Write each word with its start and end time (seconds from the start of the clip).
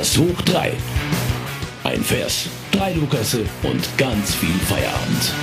Lukas 0.00 0.16
hoch 0.16 0.42
3. 0.46 0.72
Ein 1.84 2.02
Vers, 2.02 2.46
drei 2.72 2.94
Lukasse 2.94 3.44
und 3.62 3.98
ganz 3.98 4.34
viel 4.34 4.58
Feierabend. 4.66 5.34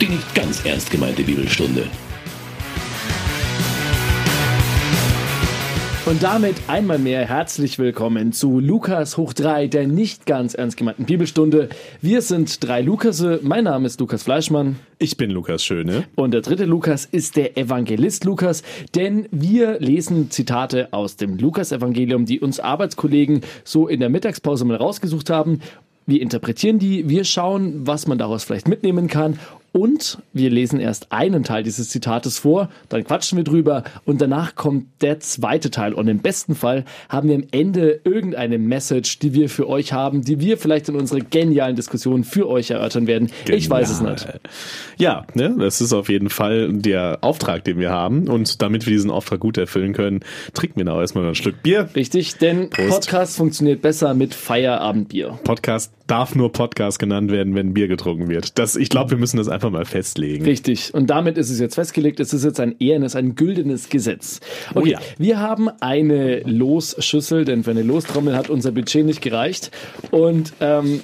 Die 0.00 0.08
nicht 0.08 0.34
ganz 0.34 0.64
ernst 0.64 0.90
gemeinte 0.90 1.22
Bibelstunde. 1.22 1.86
Und 6.06 6.22
damit 6.22 6.56
einmal 6.66 6.98
mehr 6.98 7.24
herzlich 7.24 7.78
willkommen 7.78 8.32
zu 8.32 8.60
Lukas 8.60 9.16
hoch 9.16 9.32
3, 9.32 9.68
der 9.68 9.86
nicht 9.86 10.26
ganz 10.26 10.52
ernst 10.52 10.76
gemeinten 10.76 11.06
Bibelstunde. 11.06 11.70
Wir 12.02 12.20
sind 12.20 12.62
drei 12.62 12.82
Lukasse. 12.82 13.40
Mein 13.42 13.64
Name 13.64 13.86
ist 13.86 13.98
Lukas 14.00 14.22
Fleischmann. 14.22 14.76
Ich 14.98 15.16
bin 15.16 15.30
Lukas 15.30 15.64
Schöne. 15.64 16.04
Und 16.14 16.32
der 16.32 16.42
dritte 16.42 16.66
Lukas 16.66 17.06
ist 17.06 17.36
der 17.36 17.56
Evangelist 17.56 18.24
Lukas, 18.24 18.62
denn 18.94 19.28
wir 19.30 19.80
lesen 19.80 20.30
Zitate 20.30 20.92
aus 20.92 21.16
dem 21.16 21.38
Lukas-Evangelium, 21.38 22.26
die 22.26 22.38
uns 22.38 22.60
Arbeitskollegen 22.60 23.40
so 23.64 23.88
in 23.88 24.00
der 24.00 24.10
Mittagspause 24.10 24.66
mal 24.66 24.76
rausgesucht 24.76 25.30
haben. 25.30 25.60
Wir 26.04 26.20
interpretieren 26.20 26.78
die, 26.78 27.08
wir 27.08 27.24
schauen, 27.24 27.86
was 27.86 28.06
man 28.06 28.18
daraus 28.18 28.44
vielleicht 28.44 28.68
mitnehmen 28.68 29.08
kann 29.08 29.38
und 29.74 30.18
wir 30.32 30.50
lesen 30.50 30.78
erst 30.78 31.10
einen 31.10 31.42
Teil 31.42 31.64
dieses 31.64 31.88
Zitates 31.88 32.38
vor, 32.38 32.68
dann 32.88 33.02
quatschen 33.02 33.36
wir 33.36 33.44
drüber 33.44 33.82
und 34.04 34.20
danach 34.20 34.54
kommt 34.54 34.86
der 35.02 35.18
zweite 35.18 35.72
Teil. 35.72 35.94
Und 35.94 36.06
im 36.06 36.20
besten 36.20 36.54
Fall 36.54 36.84
haben 37.08 37.28
wir 37.28 37.34
am 37.34 37.44
Ende 37.50 38.00
irgendeine 38.04 38.58
Message, 38.58 39.18
die 39.18 39.34
wir 39.34 39.48
für 39.48 39.68
euch 39.68 39.92
haben, 39.92 40.22
die 40.22 40.38
wir 40.38 40.58
vielleicht 40.58 40.88
in 40.88 40.94
unserer 40.94 41.18
genialen 41.18 41.74
Diskussion 41.74 42.22
für 42.22 42.48
euch 42.48 42.70
erörtern 42.70 43.08
werden. 43.08 43.32
Genial. 43.44 43.58
Ich 43.58 43.68
weiß 43.68 43.90
es 43.90 44.00
nicht. 44.00 44.28
Ja, 44.96 45.26
ne, 45.34 45.56
das 45.58 45.80
ist 45.80 45.92
auf 45.92 46.08
jeden 46.08 46.30
Fall 46.30 46.72
der 46.72 47.18
Auftrag, 47.22 47.64
den 47.64 47.80
wir 47.80 47.90
haben. 47.90 48.28
Und 48.28 48.62
damit 48.62 48.86
wir 48.86 48.92
diesen 48.92 49.10
Auftrag 49.10 49.40
gut 49.40 49.58
erfüllen 49.58 49.92
können, 49.92 50.20
trinken 50.52 50.76
wir 50.76 50.84
noch 50.84 51.00
erstmal 51.00 51.26
ein 51.26 51.34
Stück 51.34 51.64
Bier. 51.64 51.88
Richtig, 51.96 52.36
denn 52.36 52.70
Prost. 52.70 52.90
Podcast 52.90 53.36
funktioniert 53.36 53.82
besser 53.82 54.14
mit 54.14 54.34
Feierabendbier. 54.34 55.40
Podcast 55.42 55.92
darf 56.06 56.34
nur 56.34 56.52
Podcast 56.52 56.98
genannt 56.98 57.30
werden, 57.30 57.54
wenn 57.54 57.74
Bier 57.74 57.88
getrunken 57.88 58.28
wird. 58.28 58.58
Das, 58.58 58.76
ich 58.76 58.88
glaube, 58.88 59.12
wir 59.12 59.18
müssen 59.18 59.36
das 59.36 59.48
einfach 59.48 59.70
mal 59.70 59.84
festlegen. 59.84 60.44
Richtig. 60.44 60.92
Und 60.92 61.08
damit 61.08 61.38
ist 61.38 61.50
es 61.50 61.58
jetzt 61.58 61.74
festgelegt. 61.74 62.20
Es 62.20 62.34
ist 62.34 62.44
jetzt 62.44 62.60
ein 62.60 62.74
ehrenes, 62.78 63.16
ein 63.16 63.34
güldenes 63.34 63.88
Gesetz. 63.88 64.40
Oh 64.74 64.80
okay. 64.80 64.84
Oh 64.84 64.86
ja. 64.86 64.98
Wir 65.18 65.40
haben 65.40 65.68
eine 65.80 66.40
Losschüssel, 66.40 67.44
denn 67.44 67.64
für 67.64 67.70
eine 67.70 67.82
Lostrommel 67.82 68.36
hat 68.36 68.50
unser 68.50 68.72
Budget 68.72 69.06
nicht 69.06 69.22
gereicht. 69.22 69.70
Und 70.10 70.52
ähm, 70.60 71.00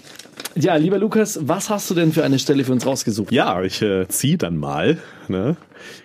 ja, 0.54 0.76
lieber 0.76 0.98
Lukas, 0.98 1.38
was 1.42 1.70
hast 1.70 1.90
du 1.90 1.94
denn 1.94 2.12
für 2.12 2.24
eine 2.24 2.38
Stelle 2.38 2.64
für 2.64 2.72
uns 2.72 2.84
rausgesucht? 2.84 3.32
Ja, 3.32 3.62
ich 3.62 3.80
äh, 3.82 4.06
ziehe 4.08 4.36
dann 4.36 4.56
mal. 4.56 4.98
Ne? 5.28 5.56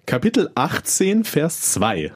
Kapitel 0.05 0.49
18, 0.55 1.23
Vers 1.23 1.73
2. 1.73 2.11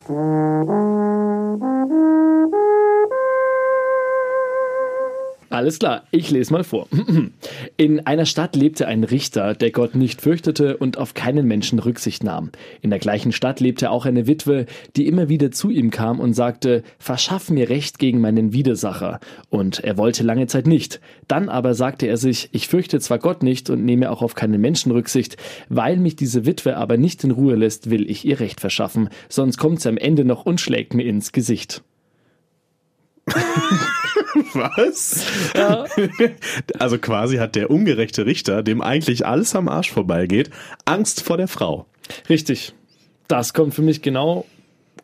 Alles 5.51 5.79
klar, 5.79 6.03
ich 6.11 6.29
lese 6.29 6.53
mal 6.53 6.63
vor. 6.63 6.87
In 7.77 8.05
einer 8.05 8.27
Stadt 8.27 8.55
lebte 8.55 8.87
ein 8.87 9.03
Richter, 9.03 9.55
der 9.55 9.71
Gott 9.71 9.95
nicht 9.95 10.21
fürchtete 10.21 10.77
und 10.77 10.97
auf 10.99 11.15
keinen 11.15 11.47
Menschen 11.47 11.79
Rücksicht 11.79 12.23
nahm. 12.23 12.51
In 12.81 12.91
der 12.91 12.99
gleichen 12.99 13.31
Stadt 13.31 13.59
lebte 13.59 13.89
auch 13.89 14.05
eine 14.05 14.27
Witwe, 14.27 14.67
die 14.95 15.07
immer 15.07 15.27
wieder 15.27 15.49
zu 15.49 15.71
ihm 15.71 15.89
kam 15.89 16.19
und 16.19 16.33
sagte, 16.33 16.83
verschaff 16.99 17.49
mir 17.49 17.67
Recht 17.69 17.97
gegen 17.97 18.21
meinen 18.21 18.53
Widersacher. 18.53 19.19
Und 19.49 19.83
er 19.83 19.97
wollte 19.97 20.23
lange 20.23 20.45
Zeit 20.45 20.67
nicht. 20.67 21.01
Dann 21.27 21.49
aber 21.49 21.73
sagte 21.73 22.05
er 22.05 22.17
sich, 22.17 22.49
ich 22.51 22.67
fürchte 22.67 22.99
zwar 22.99 23.17
Gott 23.17 23.41
nicht 23.41 23.71
und 23.71 23.83
nehme 23.83 24.11
auch 24.11 24.21
auf 24.21 24.35
keinen 24.35 24.61
Menschen 24.61 24.91
Rücksicht, 24.91 25.37
weil 25.67 25.97
mich 25.97 26.15
diese 26.15 26.45
Witwe 26.45 26.77
aber 26.77 26.97
nicht 26.97 27.23
in 27.23 27.31
Ruhe 27.31 27.55
lässt, 27.55 27.89
will 27.89 28.09
ich 28.09 28.23
ihr 28.23 28.39
Recht 28.39 28.61
verschaffen, 28.61 29.09
sonst 29.29 29.57
kommt 29.57 29.81
sie 29.81 29.89
am 29.89 29.97
Ende 29.97 30.25
noch 30.25 30.45
und 30.45 30.61
schlägt 30.61 30.93
mir 30.93 31.05
ins 31.05 31.31
Gesicht. 31.31 31.81
Was? 34.53 35.25
Ja. 35.55 35.85
Also 36.77 36.97
quasi 36.97 37.37
hat 37.37 37.55
der 37.55 37.69
ungerechte 37.69 38.25
Richter, 38.25 38.63
dem 38.63 38.81
eigentlich 38.81 39.25
alles 39.25 39.55
am 39.55 39.67
Arsch 39.67 39.91
vorbeigeht, 39.91 40.49
Angst 40.85 41.23
vor 41.23 41.37
der 41.37 41.47
Frau. 41.47 41.85
Richtig. 42.29 42.73
Das 43.27 43.53
kommt 43.53 43.73
für 43.73 43.81
mich 43.81 44.01
genau 44.01 44.45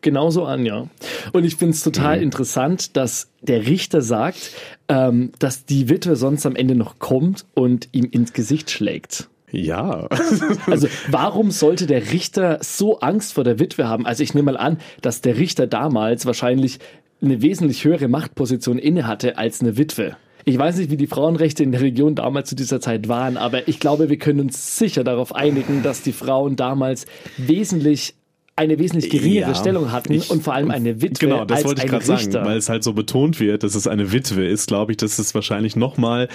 genauso 0.02 0.44
an, 0.44 0.64
ja. 0.64 0.86
Und 1.32 1.44
ich 1.44 1.56
finde 1.56 1.74
es 1.74 1.82
total 1.82 2.18
mhm. 2.18 2.24
interessant, 2.24 2.96
dass 2.96 3.28
der 3.40 3.66
Richter 3.66 4.02
sagt, 4.02 4.52
ähm, 4.88 5.32
dass 5.38 5.64
die 5.64 5.88
Witwe 5.88 6.16
sonst 6.16 6.46
am 6.46 6.56
Ende 6.56 6.74
noch 6.74 6.98
kommt 6.98 7.44
und 7.54 7.88
ihm 7.92 8.08
ins 8.10 8.32
Gesicht 8.32 8.70
schlägt. 8.70 9.28
Ja. 9.50 10.08
also 10.66 10.88
warum 11.08 11.50
sollte 11.50 11.86
der 11.86 12.12
Richter 12.12 12.58
so 12.62 13.00
Angst 13.00 13.32
vor 13.32 13.44
der 13.44 13.58
Witwe 13.58 13.88
haben? 13.88 14.06
Also 14.06 14.22
ich 14.22 14.34
nehme 14.34 14.52
mal 14.52 14.58
an, 14.58 14.78
dass 15.02 15.20
der 15.20 15.38
Richter 15.38 15.66
damals 15.66 16.26
wahrscheinlich 16.26 16.78
eine 17.22 17.42
wesentlich 17.42 17.84
höhere 17.84 18.08
Machtposition 18.08 18.78
innehatte 18.78 19.38
als 19.38 19.60
eine 19.60 19.76
Witwe. 19.76 20.16
Ich 20.44 20.56
weiß 20.56 20.76
nicht, 20.76 20.90
wie 20.90 20.96
die 20.96 21.08
Frauenrechte 21.08 21.64
in 21.64 21.72
der 21.72 21.80
Region 21.80 22.14
damals 22.14 22.48
zu 22.48 22.54
dieser 22.54 22.80
Zeit 22.80 23.08
waren, 23.08 23.36
aber 23.36 23.66
ich 23.66 23.80
glaube, 23.80 24.08
wir 24.08 24.16
können 24.16 24.40
uns 24.40 24.78
sicher 24.78 25.02
darauf 25.02 25.34
einigen, 25.34 25.82
dass 25.82 26.02
die 26.02 26.12
Frauen 26.12 26.54
damals 26.54 27.06
wesentlich 27.36 28.14
eine 28.54 28.78
wesentlich 28.78 29.10
geringere 29.10 29.50
ja, 29.50 29.54
Stellung 29.54 29.92
hatten 29.92 30.14
ich, 30.14 30.30
und 30.30 30.42
vor 30.42 30.54
allem 30.54 30.70
eine 30.70 31.02
Witwe 31.02 31.26
genau, 31.26 31.44
das 31.44 31.58
als 31.58 31.66
wollte 31.66 31.84
ich 31.84 31.90
gerade 31.90 32.04
sagen, 32.04 32.32
weil 32.32 32.56
es 32.56 32.68
halt 32.68 32.84
so 32.84 32.94
betont 32.94 33.38
wird, 33.38 33.62
dass 33.64 33.74
es 33.74 33.86
eine 33.86 34.12
Witwe 34.12 34.46
ist, 34.46 34.68
glaube 34.68 34.92
ich, 34.92 34.98
dass 34.98 35.18
es 35.18 35.34
wahrscheinlich 35.34 35.76
noch 35.76 35.98
mal 35.98 36.28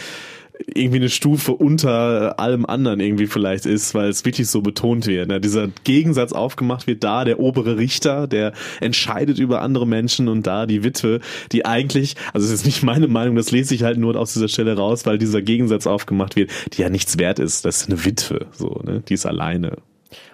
irgendwie 0.73 0.97
eine 0.97 1.09
Stufe 1.09 1.53
unter 1.53 2.39
allem 2.39 2.66
anderen 2.66 2.99
irgendwie 2.99 3.27
vielleicht 3.27 3.66
ist, 3.66 3.94
weil 3.94 4.09
es 4.09 4.25
wirklich 4.25 4.49
so 4.49 4.61
betont 4.61 5.07
wird. 5.07 5.27
Ne? 5.27 5.39
Dieser 5.39 5.69
Gegensatz 5.83 6.33
aufgemacht 6.33 6.88
wird, 6.88 7.03
da 7.03 7.25
der 7.25 7.39
obere 7.39 7.77
Richter, 7.77 8.27
der 8.27 8.53
entscheidet 8.79 9.39
über 9.39 9.61
andere 9.61 9.88
Menschen 9.88 10.27
und 10.27 10.47
da 10.47 10.66
die 10.66 10.83
Witwe, 10.83 11.19
die 11.51 11.66
eigentlich, 11.66 12.16
also 12.33 12.45
es 12.45 12.53
ist 12.53 12.66
nicht 12.66 12.83
meine 12.83 13.07
Meinung, 13.07 13.35
das 13.35 13.51
lese 13.51 13.75
ich 13.75 13.83
halt 13.83 13.97
nur 13.97 14.16
aus 14.16 14.33
dieser 14.33 14.47
Stelle 14.47 14.75
raus, 14.75 15.05
weil 15.05 15.17
dieser 15.17 15.41
Gegensatz 15.41 15.88
aufgemacht 15.88 16.35
wird, 16.35 16.51
die 16.73 16.81
ja 16.81 16.89
nichts 16.89 17.17
wert 17.17 17.39
ist. 17.39 17.66
Das 17.66 17.81
ist 17.81 17.89
eine 17.89 18.03
Witwe, 18.05 18.47
so, 18.51 18.81
ne? 18.83 19.03
Die 19.07 19.13
ist 19.13 19.25
alleine. 19.25 19.78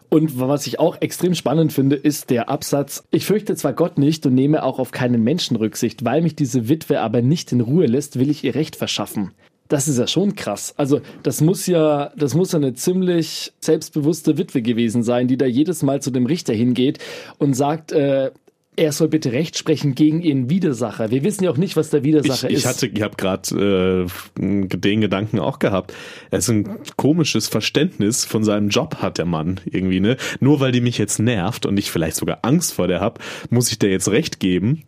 Und 0.09 0.39
was 0.39 0.67
ich 0.67 0.79
auch 0.79 1.01
extrem 1.01 1.35
spannend 1.35 1.73
finde, 1.73 1.97
ist 1.97 2.29
der 2.29 2.47
Absatz, 2.47 3.03
ich 3.11 3.25
fürchte 3.25 3.55
zwar 3.55 3.73
Gott 3.73 3.97
nicht 3.97 4.25
und 4.25 4.35
nehme 4.35 4.63
auch 4.63 4.79
auf 4.79 4.91
keinen 4.91 5.21
Menschen 5.21 5.57
Rücksicht, 5.57 6.05
weil 6.05 6.21
mich 6.21 6.35
diese 6.35 6.69
Witwe 6.69 7.01
aber 7.01 7.21
nicht 7.21 7.51
in 7.51 7.59
Ruhe 7.59 7.87
lässt, 7.87 8.17
will 8.17 8.29
ich 8.29 8.43
ihr 8.45 8.55
Recht 8.55 8.77
verschaffen 8.77 9.31
das 9.67 9.87
ist 9.87 9.97
ja 9.97 10.07
schon 10.07 10.35
krass. 10.35 10.73
Also 10.77 11.01
das 11.23 11.41
muss 11.41 11.67
ja, 11.67 12.11
das 12.15 12.33
muss 12.33 12.51
ja 12.51 12.59
eine 12.59 12.73
ziemlich 12.73 13.53
selbstbewusste 13.59 14.37
Witwe 14.37 14.61
gewesen 14.61 15.03
sein, 15.03 15.27
die 15.27 15.37
da 15.37 15.45
jedes 15.45 15.83
Mal 15.83 16.01
zu 16.01 16.11
dem 16.11 16.25
Richter 16.25 16.53
hingeht 16.53 16.99
und 17.37 17.53
sagt, 17.53 17.91
äh, 17.91 18.31
er 18.77 18.91
soll 18.91 19.07
bitte 19.07 19.31
Recht 19.31 19.57
sprechen 19.57 19.95
gegen 19.95 20.21
ihren 20.21 20.51
Widersacher. 20.51 21.09
Wir 21.09 21.23
wissen 21.23 21.43
ja 21.43 21.49
auch 21.49 21.57
nicht, 21.57 21.75
was 21.75 21.89
der 21.89 22.03
Widersacher 22.03 22.47
ich, 22.47 22.57
ist. 22.57 22.59
Ich 22.59 22.65
hatte, 22.67 22.85
ich 22.85 23.01
habe 23.01 23.15
gerade 23.17 24.07
äh, 24.37 24.39
den 24.39 25.01
Gedanken 25.01 25.39
auch 25.39 25.57
gehabt. 25.57 25.93
Er 26.29 26.37
ist 26.37 26.49
ein 26.49 26.77
komisches 26.95 27.47
Verständnis 27.47 28.23
von 28.23 28.43
seinem 28.43 28.69
Job 28.69 28.97
hat 29.01 29.17
der 29.17 29.25
Mann 29.25 29.59
irgendwie 29.65 29.99
ne. 29.99 30.15
Nur 30.39 30.59
weil 30.59 30.71
die 30.71 30.81
mich 30.81 30.99
jetzt 30.99 31.17
nervt 31.17 31.65
und 31.65 31.77
ich 31.77 31.89
vielleicht 31.89 32.17
sogar 32.17 32.39
Angst 32.43 32.73
vor 32.73 32.87
der 32.87 33.01
hab, 33.01 33.19
muss 33.49 33.71
ich 33.71 33.79
der 33.79 33.89
jetzt 33.89 34.09
Recht 34.09 34.39
geben. 34.39 34.83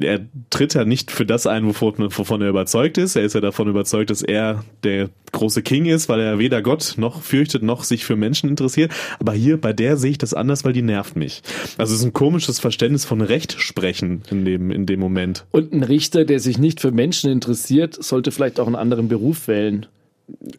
Er 0.00 0.20
tritt 0.48 0.72
ja 0.72 0.86
nicht 0.86 1.10
für 1.10 1.26
das 1.26 1.46
ein, 1.46 1.66
wovon, 1.66 1.94
wovon 1.98 2.40
er 2.40 2.48
überzeugt 2.48 2.96
ist. 2.96 3.16
Er 3.16 3.22
ist 3.22 3.34
ja 3.34 3.42
davon 3.42 3.68
überzeugt, 3.68 4.08
dass 4.08 4.22
er 4.22 4.64
der 4.82 5.10
große 5.32 5.62
King 5.62 5.84
ist, 5.84 6.08
weil 6.08 6.20
er 6.20 6.38
weder 6.38 6.62
Gott 6.62 6.94
noch 6.96 7.20
fürchtet 7.20 7.62
noch 7.62 7.84
sich 7.84 8.06
für 8.06 8.16
Menschen 8.16 8.48
interessiert. 8.48 8.92
Aber 9.18 9.34
hier 9.34 9.60
bei 9.60 9.74
der 9.74 9.98
sehe 9.98 10.12
ich 10.12 10.18
das 10.18 10.32
anders, 10.32 10.64
weil 10.64 10.72
die 10.72 10.82
nervt 10.82 11.16
mich. 11.16 11.42
Also 11.76 11.92
es 11.92 12.00
ist 12.00 12.06
ein 12.06 12.14
komisches 12.14 12.58
Verständnis 12.60 13.04
von 13.04 13.25
Recht 13.28 13.60
sprechen 13.60 14.22
in 14.30 14.44
dem, 14.44 14.70
in 14.70 14.86
dem 14.86 15.00
Moment. 15.00 15.44
Und 15.50 15.72
ein 15.72 15.82
Richter, 15.82 16.24
der 16.24 16.40
sich 16.40 16.58
nicht 16.58 16.80
für 16.80 16.90
Menschen 16.90 17.30
interessiert, 17.30 18.02
sollte 18.02 18.30
vielleicht 18.30 18.60
auch 18.60 18.66
einen 18.66 18.76
anderen 18.76 19.08
Beruf 19.08 19.48
wählen. 19.48 19.86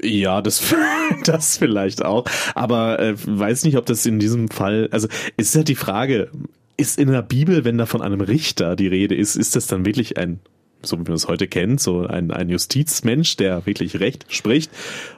Ja, 0.02 0.42
das, 0.42 0.74
das 1.26 1.58
vielleicht 1.58 2.04
auch. 2.04 2.26
Aber 2.56 3.00
äh, 3.00 3.16
weiß 3.18 3.66
nicht, 3.66 3.78
ob 3.78 3.86
das 3.86 4.06
in 4.06 4.20
diesem 4.20 4.50
Fall, 4.50 4.88
also 4.92 5.08
ist 5.36 5.56
halt 5.56 5.68
die 5.68 5.76
Frage, 5.76 6.30
ist 6.78 7.00
in 7.00 7.12
der 7.12 7.24
Bibel, 7.24 7.66
wenn 7.66 7.78
da 7.78 7.86
von 7.86 8.02
einem 8.02 8.22
Richter 8.22 8.76
die 8.76 8.88
Rede 8.88 9.16
ist, 9.16 9.36
ist 9.36 9.56
das 9.56 9.68
dann 9.68 9.86
wirklich 9.86 10.18
ein 10.18 10.40
so 10.84 10.98
wie 10.98 11.04
man 11.04 11.14
es 11.14 11.28
heute 11.28 11.48
kennt, 11.48 11.82
so 11.82 12.06
ein, 12.06 12.32
ein 12.32 12.50
Justizmensch, 12.50 13.38
der 13.38 13.66
wirklich 13.66 14.00
Recht 14.00 14.26
spricht? 14.30 14.72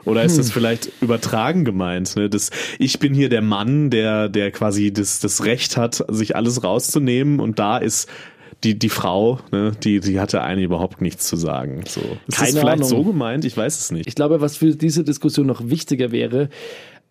Oder 0.04 0.24
ist 0.24 0.32
hm. 0.32 0.38
das 0.38 0.50
vielleicht 0.50 0.90
übertragen 1.00 1.64
gemeint? 1.64 2.16
Ne? 2.16 2.28
Das, 2.28 2.50
ich 2.78 2.98
bin 2.98 3.14
hier 3.14 3.28
der 3.28 3.42
Mann, 3.42 3.90
der, 3.90 4.28
der 4.28 4.50
quasi 4.50 4.92
das, 4.92 5.20
das 5.20 5.44
Recht 5.44 5.76
hat, 5.76 6.04
sich 6.08 6.36
alles 6.36 6.64
rauszunehmen 6.64 7.40
und 7.40 7.58
da 7.58 7.78
ist 7.78 8.08
die, 8.64 8.78
die 8.78 8.88
Frau, 8.88 9.38
ne, 9.52 9.72
die, 9.82 10.00
die 10.00 10.20
hatte 10.20 10.42
eigentlich 10.42 10.66
überhaupt 10.66 11.00
nichts 11.00 11.26
zu 11.26 11.36
sagen. 11.36 11.84
So. 11.88 12.00
Ist 12.26 12.36
Keine 12.36 12.52
das 12.52 12.60
vielleicht 12.60 12.82
Ahnung. 12.82 12.88
so 12.88 13.04
gemeint? 13.04 13.44
Ich 13.44 13.56
weiß 13.56 13.78
es 13.78 13.90
nicht. 13.90 14.06
Ich 14.06 14.14
glaube, 14.14 14.40
was 14.40 14.56
für 14.56 14.76
diese 14.76 15.02
Diskussion 15.02 15.46
noch 15.46 15.68
wichtiger 15.68 16.12
wäre, 16.12 16.50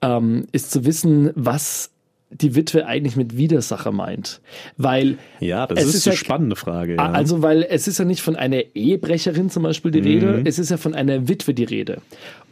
ähm, 0.02 0.46
ist 0.52 0.72
zu 0.72 0.86
wissen, 0.86 1.32
was 1.36 1.92
die 2.32 2.56
Witwe 2.56 2.86
eigentlich 2.86 3.16
mit 3.16 3.38
Widersacher 3.38 3.92
meint. 3.92 4.42
Weil 4.78 5.18
ja, 5.40 5.66
das 5.68 5.84
ist, 5.84 5.96
ist 5.96 6.08
eine 6.08 6.16
ja, 6.16 6.20
spannende 6.20 6.56
Frage. 6.56 6.96
Ja. 6.96 7.12
Also, 7.12 7.42
weil 7.42 7.64
es 7.64 7.88
ist 7.88 7.98
ja 7.98 8.06
nicht 8.06 8.22
von 8.22 8.36
einer 8.36 8.62
Ehebrecherin 8.76 9.50
zum 9.50 9.64
Beispiel 9.64 9.92
die 9.92 10.00
Rede, 10.00 10.38
mhm. 10.38 10.46
es 10.46 10.60
ist 10.60 10.70
ja 10.70 10.78
von 10.78 10.94
einer 10.94 11.28
Witwe 11.28 11.54
die 11.54 11.64
Rede. 11.64 12.02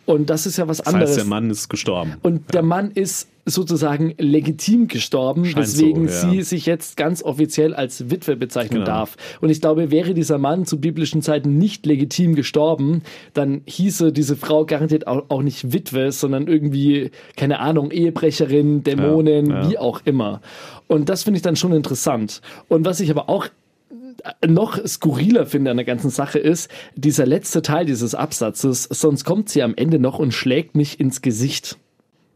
Und 0.05 0.29
das 0.29 0.45
ist 0.45 0.57
ja 0.57 0.67
was 0.67 0.77
das 0.77 0.87
anderes. 0.87 1.09
Heißt, 1.09 1.19
der 1.19 1.25
Mann 1.25 1.49
ist 1.49 1.69
gestorben. 1.69 2.15
Und 2.23 2.37
ja. 2.37 2.51
der 2.53 2.63
Mann 2.63 2.91
ist 2.91 3.27
sozusagen 3.49 4.13
legitim 4.17 4.87
gestorben, 4.87 5.45
Scheint 5.45 5.57
weswegen 5.57 6.07
so, 6.07 6.27
ja. 6.27 6.31
sie 6.33 6.41
sich 6.43 6.65
jetzt 6.65 6.97
ganz 6.97 7.23
offiziell 7.23 7.73
als 7.73 8.09
Witwe 8.11 8.35
bezeichnen 8.35 8.81
Genau. 8.81 8.85
darf. 8.85 9.15
Und 9.41 9.49
ich 9.49 9.61
glaube, 9.61 9.89
wäre 9.89 10.13
dieser 10.13 10.37
Mann 10.37 10.65
zu 10.65 10.79
biblischen 10.79 11.21
Zeiten 11.21 11.57
nicht 11.57 11.85
legitim 11.85 12.35
gestorben, 12.35 13.01
dann 13.33 13.61
hieße 13.65 14.11
diese 14.11 14.35
Frau 14.35 14.65
garantiert 14.65 15.07
auch, 15.07 15.25
auch 15.29 15.41
nicht 15.41 15.71
Witwe, 15.73 16.11
sondern 16.11 16.47
irgendwie, 16.47 17.11
keine 17.37 17.59
Ahnung, 17.59 17.91
Ehebrecherin, 17.91 18.83
Dämonin, 18.83 19.49
Ja, 19.49 19.61
ja. 19.63 19.69
wie 19.69 19.77
auch 19.77 20.01
immer. 20.03 20.41
Und 20.87 21.09
das 21.09 21.23
finde 21.23 21.37
ich 21.37 21.43
dann 21.43 21.55
schon 21.55 21.71
interessant. 21.73 22.41
Und 22.67 22.85
was 22.85 22.99
ich 22.99 23.09
aber 23.09 23.29
auch 23.29 23.47
noch 24.45 24.83
skurriler 24.85 25.45
finde 25.45 25.71
an 25.71 25.77
der 25.77 25.85
ganzen 25.85 26.09
Sache 26.09 26.39
ist, 26.39 26.69
dieser 26.95 27.25
letzte 27.25 27.61
Teil 27.61 27.85
dieses 27.85 28.15
Absatzes, 28.15 28.83
sonst 28.83 29.23
kommt 29.23 29.49
sie 29.49 29.61
am 29.63 29.73
Ende 29.75 29.99
noch 29.99 30.19
und 30.19 30.33
schlägt 30.33 30.75
mich 30.75 30.99
ins 30.99 31.21
Gesicht. 31.21 31.77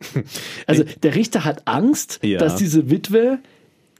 Also 0.68 0.84
der 1.04 1.16
Richter 1.16 1.46
hat 1.46 1.68
Angst, 1.68 2.20
Ja. 2.24 2.40
dass 2.40 2.56
diese 2.56 2.90
Witwe 2.90 3.40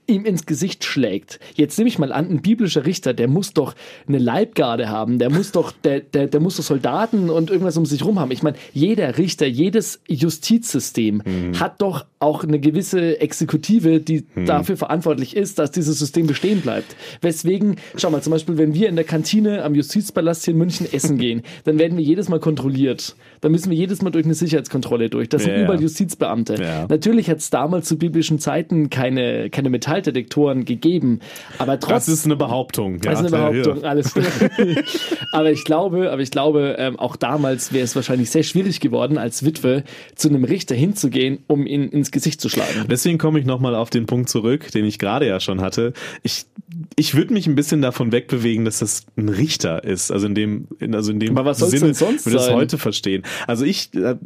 ihm 0.08 0.24
ins 0.24 0.46
Gesicht 0.46 0.84
schlägt. 0.84 1.38
Jetzt 1.54 1.78
nehme 1.78 1.86
ich 1.88 1.96
mal 1.98 2.12
an, 2.12 2.28
ein 2.28 2.42
biblischer 2.42 2.84
Richter, 2.84 3.14
der 3.14 3.28
muss 3.28 3.52
doch 3.52 3.74
eine 4.08 4.18
Leibgarde 4.18 4.88
haben, 4.88 5.20
der 5.20 5.30
muss 5.30 5.52
doch, 5.52 5.70
der, 5.70 6.00
der, 6.00 6.26
der 6.26 6.40
muss 6.40 6.56
doch 6.56 6.64
Soldaten 6.64 7.30
und 7.30 7.50
irgendwas 7.50 7.76
um 7.76 7.86
sich 7.86 8.04
rum 8.04 8.18
haben. 8.18 8.32
Ich 8.32 8.42
meine, 8.42 8.56
jeder 8.72 9.16
Richter, 9.16 9.46
jedes 9.46 10.00
Justizsystem 10.08 11.22
hat 11.58 11.80
doch 11.80 12.04
auch 12.18 12.42
eine 12.44 12.58
gewisse 12.58 13.20
Exekutive, 13.20 14.00
die 14.00 14.24
dafür 14.44 14.76
verantwortlich 14.76 15.36
ist, 15.36 15.58
dass 15.60 15.70
dieses 15.70 15.98
System 16.00 16.26
bestehen 16.26 16.60
bleibt. 16.62 16.96
Weswegen, 17.20 17.76
schau 17.96 18.10
mal, 18.10 18.22
zum 18.22 18.32
Beispiel, 18.32 18.58
wenn 18.58 18.74
wir 18.74 18.88
in 18.88 18.96
der 18.96 19.04
Kantine 19.04 19.62
am 19.64 19.74
Justizpalast 19.74 20.44
hier 20.44 20.52
in 20.52 20.58
München 20.58 20.92
essen 20.92 21.16
gehen, 21.18 21.42
dann 21.64 21.78
werden 21.78 21.96
wir 21.96 22.04
jedes 22.04 22.28
Mal 22.28 22.40
kontrolliert. 22.40 23.14
Dann 23.42 23.50
müssen 23.50 23.70
wir 23.70 23.76
jedes 23.76 24.02
Mal 24.02 24.10
durch 24.10 24.24
eine 24.24 24.34
Sicherheitskontrolle 24.34 25.10
durch. 25.10 25.28
Das 25.28 25.42
sind 25.42 25.52
Ja, 25.52 25.64
überall 25.64 25.82
Justizbeamte. 25.82 26.54
Ja. 26.62 26.86
Natürlich 26.88 27.28
hat 27.28 27.38
es 27.38 27.50
damals 27.50 27.88
zu 27.88 27.98
biblischen 27.98 28.38
Zeiten 28.38 28.88
keine, 28.88 29.50
keine 29.50 29.68
Metalldetektoren 29.68 30.64
gegeben, 30.64 31.18
aber 31.58 31.76
Das 31.76 31.88
trotzdem. 31.88 32.14
ist 32.14 32.24
eine 32.24 32.36
Behauptung. 32.36 33.00
Das 33.00 33.20
ist 33.20 33.34
eine 33.34 33.50
Behauptung, 33.50 33.82
ja. 33.82 33.88
alles 33.88 34.14
klar. 34.14 34.26
aber 35.32 35.50
ich 35.50 35.64
glaube, 35.64 36.12
aber 36.12 36.22
ich 36.22 36.30
glaube, 36.30 36.76
ähm, 36.78 36.98
auch 36.98 37.16
damals 37.16 37.72
wäre 37.72 37.82
es 37.84 37.96
wahrscheinlich 37.96 38.30
sehr 38.30 38.44
schwierig 38.44 38.78
geworden, 38.78 39.18
als 39.18 39.44
Witwe 39.44 39.82
zu 40.14 40.28
einem 40.28 40.44
Richter 40.44 40.76
hinzugehen, 40.76 41.40
um 41.48 41.66
ihn 41.66 41.88
ins 41.88 42.12
Gesicht 42.12 42.40
zu 42.40 42.48
schlagen. 42.48 42.86
Deswegen 42.88 43.18
komme 43.18 43.40
ich 43.40 43.44
nochmal 43.44 43.74
auf 43.74 43.90
den 43.90 44.06
Punkt 44.06 44.28
zurück, 44.28 44.70
den 44.70 44.84
ich 44.84 45.00
gerade 45.00 45.26
ja 45.26 45.40
schon 45.40 45.60
hatte. 45.60 45.94
Ich, 46.22 46.46
ich 46.94 47.16
würde 47.16 47.32
mich 47.32 47.48
ein 47.48 47.56
bisschen 47.56 47.82
davon 47.82 48.12
wegbewegen, 48.12 48.64
dass 48.64 48.78
das 48.78 49.04
ein 49.16 49.28
Richter 49.28 49.82
ist. 49.82 50.12
Also 50.12 50.28
in 50.28 50.36
dem, 50.36 50.68
in, 50.78 50.94
also 50.94 51.10
in 51.10 51.18
dem 51.18 51.36
Aber 51.36 51.50
was 51.50 51.58
Sinne, 51.58 51.92
sonst 51.94 52.24
würde 52.26 52.38
es 52.38 52.50
heute 52.50 52.78
verstehen. 52.78 53.24
Also 53.46 53.64
ich, 53.64 53.94
äh, 53.94 54.16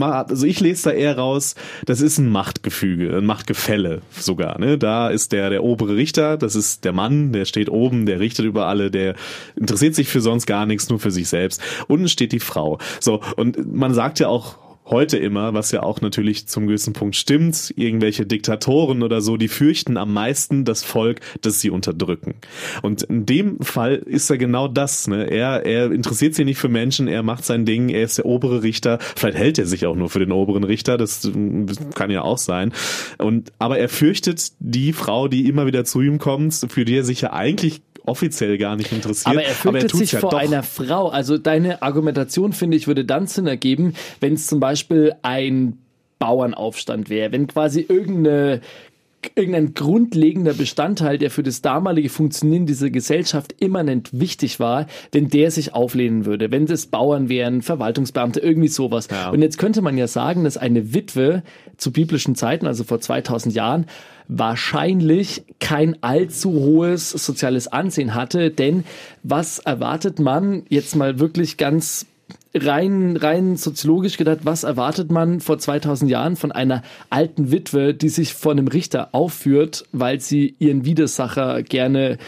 also 0.00 0.46
ich 0.46 0.60
lese 0.60 0.90
da 0.90 0.90
eher 0.90 1.18
raus, 1.18 1.54
das 1.86 2.00
ist 2.00 2.18
ein 2.18 2.30
Machtgefüge, 2.30 3.16
ein 3.16 3.26
Machtgefälle 3.26 4.02
sogar. 4.10 4.58
Ne? 4.58 4.78
Da 4.78 5.08
ist 5.08 5.32
der, 5.32 5.50
der 5.50 5.64
obere 5.64 5.96
Richter, 5.96 6.36
das 6.36 6.54
ist 6.54 6.84
der 6.84 6.92
Mann, 6.92 7.32
der 7.32 7.44
steht 7.44 7.70
oben, 7.70 8.06
der 8.06 8.20
richtet 8.20 8.44
über 8.44 8.66
alle, 8.66 8.90
der 8.90 9.14
interessiert 9.56 9.94
sich 9.94 10.08
für 10.08 10.20
sonst 10.20 10.46
gar 10.46 10.66
nichts, 10.66 10.88
nur 10.88 10.98
für 10.98 11.10
sich 11.10 11.28
selbst. 11.28 11.60
Unten 11.86 12.08
steht 12.08 12.32
die 12.32 12.40
Frau. 12.40 12.78
So, 13.00 13.20
und 13.36 13.74
man 13.74 13.94
sagt 13.94 14.18
ja 14.20 14.28
auch 14.28 14.67
heute 14.90 15.18
immer, 15.18 15.54
was 15.54 15.70
ja 15.72 15.82
auch 15.82 16.00
natürlich 16.00 16.46
zum 16.48 16.66
gewissen 16.66 16.92
Punkt 16.92 17.16
stimmt, 17.16 17.72
irgendwelche 17.76 18.26
Diktatoren 18.26 19.02
oder 19.02 19.20
so, 19.20 19.36
die 19.36 19.48
fürchten 19.48 19.96
am 19.96 20.12
meisten 20.12 20.64
das 20.64 20.82
Volk, 20.82 21.20
das 21.42 21.60
sie 21.60 21.70
unterdrücken. 21.70 22.34
Und 22.82 23.02
in 23.02 23.26
dem 23.26 23.60
Fall 23.60 23.96
ist 23.96 24.30
er 24.30 24.38
genau 24.38 24.68
das. 24.68 25.06
Ne? 25.06 25.30
Er, 25.30 25.66
er 25.66 25.92
interessiert 25.92 26.34
sich 26.34 26.44
nicht 26.44 26.58
für 26.58 26.68
Menschen, 26.68 27.08
er 27.08 27.22
macht 27.22 27.44
sein 27.44 27.64
Ding, 27.64 27.88
er 27.88 28.04
ist 28.04 28.18
der 28.18 28.26
obere 28.26 28.62
Richter. 28.62 28.98
Vielleicht 29.16 29.38
hält 29.38 29.58
er 29.58 29.66
sich 29.66 29.86
auch 29.86 29.96
nur 29.96 30.08
für 30.08 30.20
den 30.20 30.32
oberen 30.32 30.64
Richter, 30.64 30.96
das 30.96 31.30
kann 31.94 32.10
ja 32.10 32.22
auch 32.22 32.38
sein. 32.38 32.72
Und, 33.18 33.52
aber 33.58 33.78
er 33.78 33.88
fürchtet 33.88 34.52
die 34.58 34.92
Frau, 34.92 35.28
die 35.28 35.48
immer 35.48 35.66
wieder 35.66 35.84
zu 35.84 36.00
ihm 36.00 36.18
kommt, 36.18 36.54
für 36.68 36.84
die 36.84 36.96
er 36.96 37.04
sich 37.04 37.20
ja 37.20 37.32
eigentlich 37.32 37.82
offiziell 38.08 38.58
gar 38.58 38.76
nicht 38.76 38.92
interessiert. 38.92 39.28
Aber 39.28 39.42
er 39.42 39.54
fürchtet 39.54 39.90
tut's 39.90 39.98
sich 40.00 40.12
ja 40.12 40.20
vor 40.20 40.30
doch. 40.30 40.38
einer 40.38 40.62
Frau. 40.62 41.08
Also 41.08 41.38
deine 41.38 41.82
Argumentation, 41.82 42.52
finde 42.52 42.76
ich, 42.76 42.86
würde 42.86 43.04
dann 43.04 43.26
Sinn 43.26 43.46
ergeben, 43.46 43.94
wenn 44.20 44.34
es 44.34 44.46
zum 44.46 44.60
Beispiel 44.60 45.14
ein 45.22 45.78
Bauernaufstand 46.18 47.10
wäre, 47.10 47.32
wenn 47.32 47.46
quasi 47.46 47.84
irgendeine 47.88 48.60
irgendein 49.34 49.74
grundlegender 49.74 50.54
Bestandteil, 50.54 51.18
der 51.18 51.30
für 51.30 51.42
das 51.42 51.60
damalige 51.60 52.08
Funktionieren 52.08 52.66
dieser 52.66 52.90
Gesellschaft 52.90 53.54
immanent 53.58 54.10
wichtig 54.12 54.60
war, 54.60 54.86
wenn 55.12 55.28
der 55.28 55.50
sich 55.50 55.74
auflehnen 55.74 56.24
würde, 56.24 56.50
wenn 56.50 56.66
das 56.66 56.86
Bauern 56.86 57.28
wären, 57.28 57.62
Verwaltungsbeamte, 57.62 58.40
irgendwie 58.40 58.68
sowas. 58.68 59.08
Ja. 59.10 59.30
Und 59.30 59.42
jetzt 59.42 59.58
könnte 59.58 59.82
man 59.82 59.98
ja 59.98 60.06
sagen, 60.06 60.44
dass 60.44 60.56
eine 60.56 60.94
Witwe 60.94 61.42
zu 61.76 61.92
biblischen 61.92 62.34
Zeiten, 62.34 62.66
also 62.66 62.84
vor 62.84 63.00
2000 63.00 63.54
Jahren, 63.54 63.86
wahrscheinlich 64.28 65.44
kein 65.58 66.02
allzu 66.02 66.52
hohes 66.52 67.10
soziales 67.10 67.66
Ansehen 67.66 68.14
hatte, 68.14 68.50
denn 68.50 68.84
was 69.22 69.58
erwartet 69.58 70.18
man 70.18 70.64
jetzt 70.68 70.94
mal 70.96 71.18
wirklich 71.18 71.56
ganz 71.56 72.06
rein, 72.54 73.16
rein 73.16 73.56
soziologisch 73.56 74.16
gedacht, 74.16 74.40
was 74.42 74.64
erwartet 74.64 75.10
man 75.10 75.40
vor 75.40 75.58
2000 75.58 76.10
Jahren 76.10 76.36
von 76.36 76.52
einer 76.52 76.82
alten 77.10 77.50
Witwe, 77.50 77.94
die 77.94 78.08
sich 78.08 78.34
vor 78.34 78.52
einem 78.52 78.68
Richter 78.68 79.10
aufführt, 79.12 79.84
weil 79.92 80.20
sie 80.20 80.54
ihren 80.58 80.84
Widersacher 80.84 81.62
gerne 81.62 82.18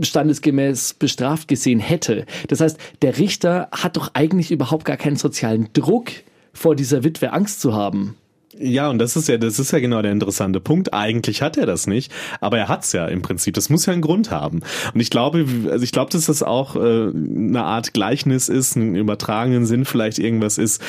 standesgemäß 0.00 0.94
bestraft 0.94 1.48
gesehen 1.48 1.80
hätte. 1.80 2.26
Das 2.48 2.60
heißt, 2.60 2.78
der 3.02 3.18
Richter 3.18 3.68
hat 3.72 3.96
doch 3.96 4.10
eigentlich 4.14 4.50
überhaupt 4.50 4.84
gar 4.84 4.96
keinen 4.96 5.16
sozialen 5.16 5.68
Druck, 5.72 6.10
vor 6.52 6.74
dieser 6.74 7.04
Witwe 7.04 7.32
Angst 7.32 7.60
zu 7.60 7.74
haben. 7.74 8.16
Ja, 8.58 8.88
und 8.88 8.98
das 8.98 9.16
ist 9.16 9.28
ja, 9.28 9.36
das 9.36 9.58
ist 9.58 9.72
ja 9.72 9.80
genau 9.80 10.02
der 10.02 10.12
interessante 10.12 10.60
Punkt. 10.60 10.94
Eigentlich 10.94 11.42
hat 11.42 11.56
er 11.56 11.66
das 11.66 11.86
nicht, 11.86 12.12
aber 12.40 12.58
er 12.58 12.68
hat's 12.68 12.92
ja 12.92 13.06
im 13.06 13.22
Prinzip. 13.22 13.54
Das 13.54 13.68
muss 13.68 13.86
ja 13.86 13.92
einen 13.92 14.02
Grund 14.02 14.30
haben. 14.30 14.60
Und 14.94 15.00
ich 15.00 15.10
glaube, 15.10 15.44
also 15.70 15.84
ich 15.84 15.92
glaube, 15.92 16.10
dass 16.12 16.26
das 16.26 16.42
auch 16.42 16.76
äh, 16.76 16.78
eine 16.78 17.64
Art 17.64 17.92
Gleichnis 17.92 18.48
ist, 18.48 18.76
einen 18.76 18.96
übertragenen 18.96 19.66
Sinn 19.66 19.84
vielleicht 19.84 20.18
irgendwas 20.18 20.58
ist, 20.58 20.82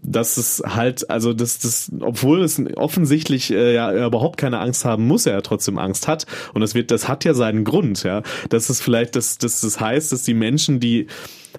dass 0.00 0.36
es 0.36 0.62
halt, 0.64 1.10
also 1.10 1.32
dass 1.32 1.58
das, 1.58 1.90
obwohl 2.00 2.42
es 2.42 2.62
offensichtlich 2.76 3.50
äh, 3.50 3.74
ja 3.74 3.90
er 3.90 4.06
überhaupt 4.06 4.36
keine 4.36 4.60
Angst 4.60 4.84
haben 4.84 5.06
muss, 5.06 5.26
er 5.26 5.32
ja 5.32 5.40
trotzdem 5.40 5.78
Angst 5.78 6.06
hat. 6.06 6.26
Und 6.54 6.60
das 6.60 6.74
wird, 6.74 6.90
das 6.90 7.08
hat 7.08 7.24
ja 7.24 7.34
seinen 7.34 7.64
Grund, 7.64 8.04
ja. 8.04 8.22
Dass 8.48 8.70
es 8.70 8.80
vielleicht, 8.80 9.16
dass, 9.16 9.38
dass 9.38 9.60
das 9.60 9.80
heißt, 9.80 10.12
dass 10.12 10.22
die 10.22 10.34
Menschen, 10.34 10.78
die 10.80 11.08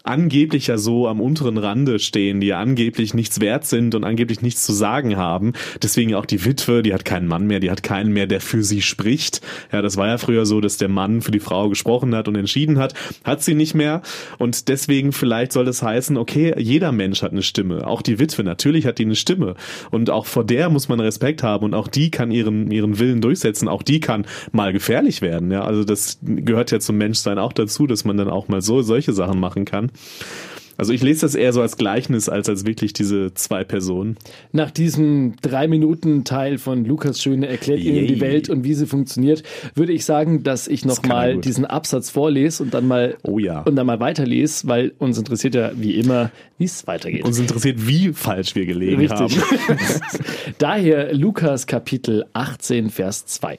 angeblich 0.04 0.68
ja 0.68 0.78
so 0.78 1.08
am 1.08 1.22
unteren 1.22 1.58
Rande 1.58 2.00
stehen, 2.00 2.40
die 2.40 2.48
ja 2.48 2.60
angeblich 2.60 3.14
nichts 3.14 3.40
wert 3.40 3.66
sind 3.66 3.96
und 3.96 4.04
angeblich 4.04 4.42
nichts 4.42 4.64
zu 4.64 4.74
sagen 4.74 5.18
haben. 5.18 5.54
Deswegen 5.82 6.16
auch 6.16 6.26
die 6.26 6.46
Witwe, 6.46 6.84
die 6.84 6.94
hat 6.94 7.06
keinen 7.06 7.28
Mann 7.28 7.48
mehr, 7.48 7.60
die 7.60 7.72
hat 7.72 7.84
keinen 7.84 8.14
mehr, 8.14 8.28
der 8.28 8.42
für 8.42 8.64
sie 8.64 8.82
spricht. 8.82 9.42
Ja, 9.72 9.82
das 9.82 9.98
war 9.98 10.08
ja 10.08 10.18
früher 10.18 10.46
so, 10.46 10.62
dass 10.62 10.78
der 10.78 10.90
Mann 10.90 11.22
für 11.22 11.32
die 11.32 11.40
Frau 11.40 11.70
gesprochen 11.70 12.16
hat 12.16 12.28
und 12.28 12.36
entschieden 12.36 12.80
hat. 12.80 12.94
Hat 13.24 13.44
sie 13.44 13.56
nicht 13.56 13.76
mehr. 13.76 14.02
Und 14.38 14.68
deswegen 14.68 15.12
vielleicht 15.12 15.52
soll 15.52 15.66
das 15.66 15.82
heißen, 15.82 16.18
okay, 16.18 16.54
jeder 16.58 16.92
Mensch 16.92 17.22
hat 17.22 17.32
eine 17.32 17.44
Stimme. 17.44 17.88
Auch 17.88 18.02
die 18.02 18.20
Witwe, 18.20 18.44
natürlich 18.44 18.86
hat 18.86 19.00
die 19.00 19.06
eine 19.06 19.16
Stimme. 19.16 19.56
Und 19.92 20.10
auch 20.10 20.26
vor 20.26 20.44
der 20.44 20.70
muss 20.70 20.90
man 20.90 21.00
Respekt 21.00 21.44
haben 21.44 21.66
und 21.66 21.74
auch 21.74 21.88
die 21.88 22.12
kann 22.12 22.32
ihren, 22.32 22.72
ihren 22.72 23.00
Willen 23.00 23.22
durchsetzen. 23.22 23.68
Auch 23.68 23.84
die 23.84 24.00
kann 24.00 24.26
mal 24.52 24.74
gefährlich 24.74 25.22
werden. 25.22 25.52
Ja, 25.52 25.64
also 25.64 25.84
das 25.84 26.20
gehört 26.22 26.72
ja 26.72 26.80
zum 26.80 26.98
Menschsein 26.98 27.40
auch 27.40 27.54
dazu, 27.54 27.88
dass 27.88 28.06
man 28.06 28.18
dann 28.18 28.30
auch 28.30 28.48
mal 28.48 28.62
so 28.62 28.82
solche 28.82 29.14
Sachen 29.14 29.40
machen 29.40 29.66
kann. 29.66 29.79
kann. 29.80 29.92
Also 30.80 30.94
ich 30.94 31.04
lese 31.04 31.22
das 31.22 31.36
eher 31.36 31.52
so 31.52 31.62
als 31.62 31.76
Gleichnis 31.76 32.30
als 32.30 32.48
als 32.48 32.66
wirklich 32.66 32.94
diese 32.94 33.34
zwei 33.34 33.66
Personen. 33.66 34.16
Nach 34.54 34.72
diesem 34.72 35.36
drei 35.42 35.68
Minuten 35.68 36.24
Teil 36.24 36.58
von 36.58 36.86
Lukas 36.86 37.22
Schöne 37.22 37.48
erklärt 37.48 37.82
Ihnen 37.82 38.08
die. 38.08 38.22
Welt 38.22 38.50
und 38.50 38.64
wie 38.64 38.74
sie 38.74 38.88
funktioniert, 38.88 39.44
würde 39.76 39.92
ich 39.92 40.06
sagen, 40.06 40.44
dass 40.44 40.70
ich 40.70 40.86
noch 40.86 41.04
er 41.04 41.10
mal 41.10 41.38
diesen 41.38 41.66
Absatz 41.66 42.10
vorlese 42.10 42.64
und 42.64 42.74
dann 42.74 42.88
mal 42.88 43.18
Oh 43.24 43.40
ja. 43.40 43.62
und 43.64 43.76
dann 43.76 43.88
mal 43.88 44.00
weiterlese, 44.00 44.70
weil 44.70 44.94
uns 45.00 45.18
interessiert 45.18 45.54
ja 45.56 45.72
wie 45.76 45.96
immer, 45.96 46.32
wie 46.58 46.64
es 46.64 46.88
weitergeht. 46.88 47.26
Uns 47.26 47.40
interessiert, 47.40 47.86
wie 47.86 48.14
falsch 48.14 48.56
wir 48.56 48.66
gelegen 48.66 49.02
Richtig. 49.02 49.20
haben. 49.20 49.34
Daher 50.60 51.14
Lukas 51.14 51.68
Kapitel 51.68 52.26
18, 52.32 52.90
Vers 52.90 53.26
2. 53.26 53.58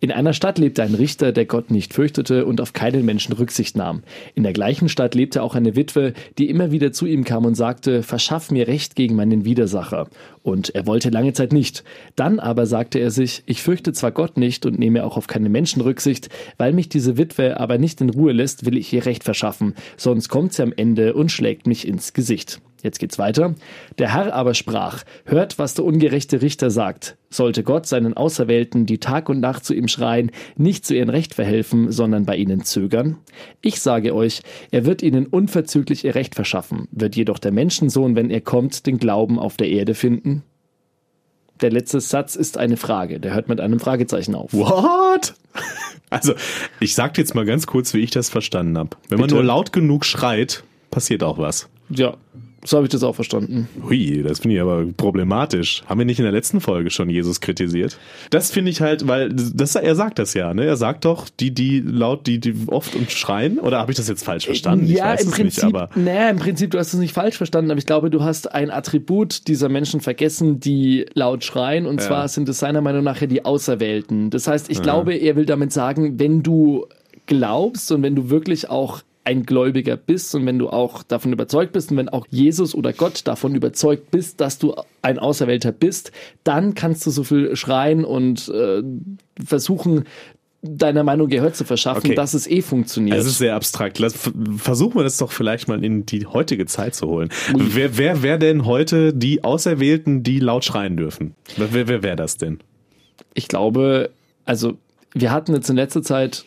In 0.00 0.10
einer 0.10 0.32
Stadt 0.32 0.58
lebte 0.58 0.82
ein 0.82 0.94
Richter, 0.94 1.32
der 1.32 1.44
Gott 1.44 1.70
nicht 1.70 1.92
fürchtete 1.92 2.46
und 2.46 2.62
auf 2.62 2.72
keinen 2.72 3.04
Menschen 3.04 3.34
Rücksicht 3.34 3.76
nahm. 3.76 4.02
In 4.34 4.42
der 4.42 4.52
gleichen 4.52 4.88
Stadt 4.88 5.14
lebte 5.14 5.42
auch 5.42 5.54
eine 5.54 5.76
Witwe, 5.76 6.14
die 6.38 6.48
immer 6.48 6.61
wieder 6.70 6.92
zu 6.92 7.06
ihm 7.06 7.24
kam 7.24 7.44
und 7.44 7.54
sagte, 7.54 8.02
verschaff 8.02 8.50
mir 8.50 8.68
Recht 8.68 8.94
gegen 8.94 9.16
meinen 9.16 9.44
Widersacher. 9.44 10.08
Und 10.42 10.74
er 10.74 10.86
wollte 10.86 11.10
lange 11.10 11.32
Zeit 11.32 11.52
nicht. 11.52 11.82
Dann 12.14 12.38
aber 12.38 12.66
sagte 12.66 12.98
er 12.98 13.10
sich, 13.10 13.42
ich 13.46 13.62
fürchte 13.62 13.92
zwar 13.92 14.12
Gott 14.12 14.36
nicht 14.36 14.64
und 14.66 14.78
nehme 14.78 15.04
auch 15.04 15.16
auf 15.16 15.26
keine 15.26 15.48
Menschen 15.48 15.82
Rücksicht, 15.82 16.28
weil 16.58 16.72
mich 16.72 16.88
diese 16.88 17.16
Witwe 17.16 17.58
aber 17.58 17.78
nicht 17.78 18.00
in 18.00 18.10
Ruhe 18.10 18.32
lässt, 18.32 18.64
will 18.64 18.76
ich 18.76 18.92
ihr 18.92 19.06
Recht 19.06 19.24
verschaffen, 19.24 19.74
sonst 19.96 20.28
kommt 20.28 20.52
sie 20.52 20.62
am 20.62 20.72
Ende 20.74 21.14
und 21.14 21.32
schlägt 21.32 21.66
mich 21.66 21.86
ins 21.88 22.12
Gesicht. 22.12 22.60
Jetzt 22.82 22.98
geht's 22.98 23.18
weiter. 23.18 23.54
Der 23.98 24.12
Herr 24.12 24.34
aber 24.34 24.54
sprach, 24.54 25.04
hört, 25.24 25.58
was 25.58 25.74
der 25.74 25.84
ungerechte 25.84 26.42
Richter 26.42 26.70
sagt. 26.70 27.16
Sollte 27.30 27.62
Gott 27.62 27.86
seinen 27.86 28.14
Auserwählten, 28.14 28.86
die 28.86 28.98
Tag 28.98 29.28
und 29.28 29.40
Nacht 29.40 29.64
zu 29.64 29.74
ihm 29.74 29.88
schreien, 29.88 30.30
nicht 30.56 30.84
zu 30.84 30.94
ihrem 30.94 31.08
Recht 31.08 31.34
verhelfen, 31.34 31.92
sondern 31.92 32.26
bei 32.26 32.36
ihnen 32.36 32.64
zögern? 32.64 33.18
Ich 33.60 33.80
sage 33.80 34.14
euch, 34.14 34.42
er 34.70 34.84
wird 34.84 35.02
ihnen 35.02 35.26
unverzüglich 35.26 36.04
ihr 36.04 36.14
Recht 36.14 36.34
verschaffen. 36.34 36.88
Wird 36.90 37.16
jedoch 37.16 37.38
der 37.38 37.52
Menschensohn, 37.52 38.16
wenn 38.16 38.30
er 38.30 38.40
kommt, 38.40 38.86
den 38.86 38.98
Glauben 38.98 39.38
auf 39.38 39.56
der 39.56 39.68
Erde 39.68 39.94
finden? 39.94 40.42
der 41.62 41.70
letzte 41.70 42.00
Satz 42.00 42.34
ist 42.36 42.58
eine 42.58 42.76
Frage. 42.76 43.20
Der 43.20 43.34
hört 43.34 43.48
mit 43.48 43.60
einem 43.60 43.80
Fragezeichen 43.80 44.34
auf. 44.34 44.52
What? 44.52 45.34
Also, 46.10 46.34
ich 46.78 46.94
sag 46.94 47.16
jetzt 47.16 47.34
mal 47.34 47.46
ganz 47.46 47.66
kurz, 47.66 47.94
wie 47.94 48.00
ich 48.00 48.10
das 48.10 48.28
verstanden 48.28 48.76
habe. 48.76 48.90
Wenn 49.08 49.18
man 49.18 49.28
Bitte. 49.28 49.36
nur 49.36 49.44
laut 49.44 49.72
genug 49.72 50.04
schreit, 50.04 50.62
passiert 50.90 51.22
auch 51.22 51.38
was. 51.38 51.70
Ja, 51.88 52.18
so 52.64 52.76
habe 52.76 52.86
ich 52.86 52.92
das 52.92 53.02
auch 53.02 53.14
verstanden. 53.14 53.68
Hui, 53.88 54.22
das 54.22 54.38
finde 54.40 54.56
ich 54.56 54.62
aber 54.62 54.84
problematisch. 54.96 55.82
Haben 55.86 55.98
wir 55.98 56.04
nicht 56.04 56.18
in 56.20 56.24
der 56.24 56.32
letzten 56.32 56.60
Folge 56.60 56.90
schon 56.90 57.10
Jesus 57.10 57.40
kritisiert? 57.40 57.98
Das 58.30 58.52
finde 58.52 58.70
ich 58.70 58.80
halt, 58.80 59.08
weil 59.08 59.30
das, 59.32 59.74
er 59.74 59.94
sagt 59.96 60.18
das 60.18 60.34
ja, 60.34 60.54
ne? 60.54 60.64
Er 60.64 60.76
sagt 60.76 61.04
doch, 61.04 61.28
die, 61.28 61.52
die 61.52 61.80
laut, 61.80 62.26
die, 62.26 62.38
die 62.38 62.54
oft 62.68 62.94
und 62.94 63.10
schreien. 63.10 63.58
Oder 63.58 63.78
habe 63.78 63.90
ich 63.90 63.96
das 63.96 64.08
jetzt 64.08 64.24
falsch 64.24 64.46
verstanden? 64.46 64.84
ich 64.86 64.92
ja, 64.92 65.06
weiß 65.06 65.22
im 65.22 65.28
es 65.30 65.34
Prinzip, 65.34 65.64
nicht, 65.64 65.74
aber 65.74 65.90
naja, 65.96 66.28
im 66.30 66.36
Prinzip, 66.38 66.70
du 66.70 66.78
hast 66.78 66.92
es 66.92 67.00
nicht 67.00 67.12
falsch 67.12 67.36
verstanden, 67.36 67.70
aber 67.70 67.78
ich 67.78 67.86
glaube, 67.86 68.10
du 68.10 68.22
hast 68.22 68.52
ein 68.54 68.70
Attribut 68.70 69.48
dieser 69.48 69.68
Menschen 69.68 70.00
vergessen, 70.00 70.60
die 70.60 71.06
laut 71.14 71.44
schreien, 71.44 71.86
und 71.86 72.00
Ja. 72.00 72.06
zwar 72.06 72.28
sind 72.28 72.48
es 72.48 72.58
seiner 72.60 72.80
Meinung 72.80 73.02
nach 73.02 73.20
ja 73.20 73.26
die 73.26 73.44
Auserwählten. 73.44 74.30
Das 74.30 74.46
heißt, 74.46 74.70
ich 74.70 74.82
glaube, 74.82 75.14
er 75.14 75.36
will 75.36 75.46
damit 75.46 75.72
sagen, 75.72 76.18
wenn 76.18 76.42
du 76.42 76.86
glaubst 77.26 77.90
und 77.92 78.02
wenn 78.02 78.14
du 78.14 78.30
wirklich 78.30 78.70
auch 78.70 79.02
ein 79.24 79.44
Gläubiger 79.44 79.96
bist 79.96 80.34
und 80.34 80.46
wenn 80.46 80.58
du 80.58 80.68
auch 80.68 81.02
davon 81.02 81.32
überzeugt 81.32 81.72
bist 81.72 81.90
und 81.90 81.96
wenn 81.96 82.08
auch 82.08 82.26
Jesus 82.30 82.74
oder 82.74 82.92
Gott 82.92 83.26
davon 83.26 83.54
überzeugt 83.54 84.10
bist, 84.10 84.40
dass 84.40 84.58
du 84.58 84.74
ein 85.02 85.18
Auserwählter 85.18 85.70
bist, 85.72 86.10
dann 86.44 86.74
kannst 86.74 87.06
du 87.06 87.10
so 87.10 87.22
viel 87.22 87.54
schreien 87.54 88.04
und 88.04 88.48
äh, 88.48 88.82
versuchen, 89.44 90.04
deiner 90.64 91.02
Meinung 91.02 91.28
Gehör 91.28 91.52
zu 91.52 91.64
verschaffen, 91.64 92.06
Okay. 92.06 92.14
dass 92.14 92.34
es 92.34 92.46
eh 92.48 92.62
funktioniert. 92.62 93.16
es 93.18 93.26
ist 93.26 93.38
sehr 93.38 93.56
abstrakt. 93.56 93.98
Lass, 93.98 94.14
versuchen 94.56 94.94
wir 94.96 95.02
das 95.02 95.16
doch 95.16 95.32
vielleicht 95.32 95.66
mal 95.66 95.82
in 95.84 96.06
die 96.06 96.26
heutige 96.26 96.66
Zeit 96.66 96.94
zu 96.94 97.08
holen. 97.08 97.30
Wer, 97.52 97.98
wer, 97.98 98.22
wer 98.22 98.38
denn 98.38 98.64
heute 98.64 99.12
die 99.12 99.42
Auserwählten, 99.42 100.22
die 100.22 100.38
laut 100.38 100.64
schreien 100.64 100.96
dürfen? 100.96 101.34
Wer, 101.56 101.72
wer, 101.72 101.88
wer 101.88 102.02
wäre 102.02 102.16
das 102.16 102.36
denn? 102.36 102.58
ich 103.34 103.48
glaube, 103.48 104.10
also 104.44 104.74
wir 105.14 105.30
hatten 105.32 105.54
jetzt 105.54 105.70
in 105.70 105.76
letzter 105.76 106.02
Zeit 106.02 106.44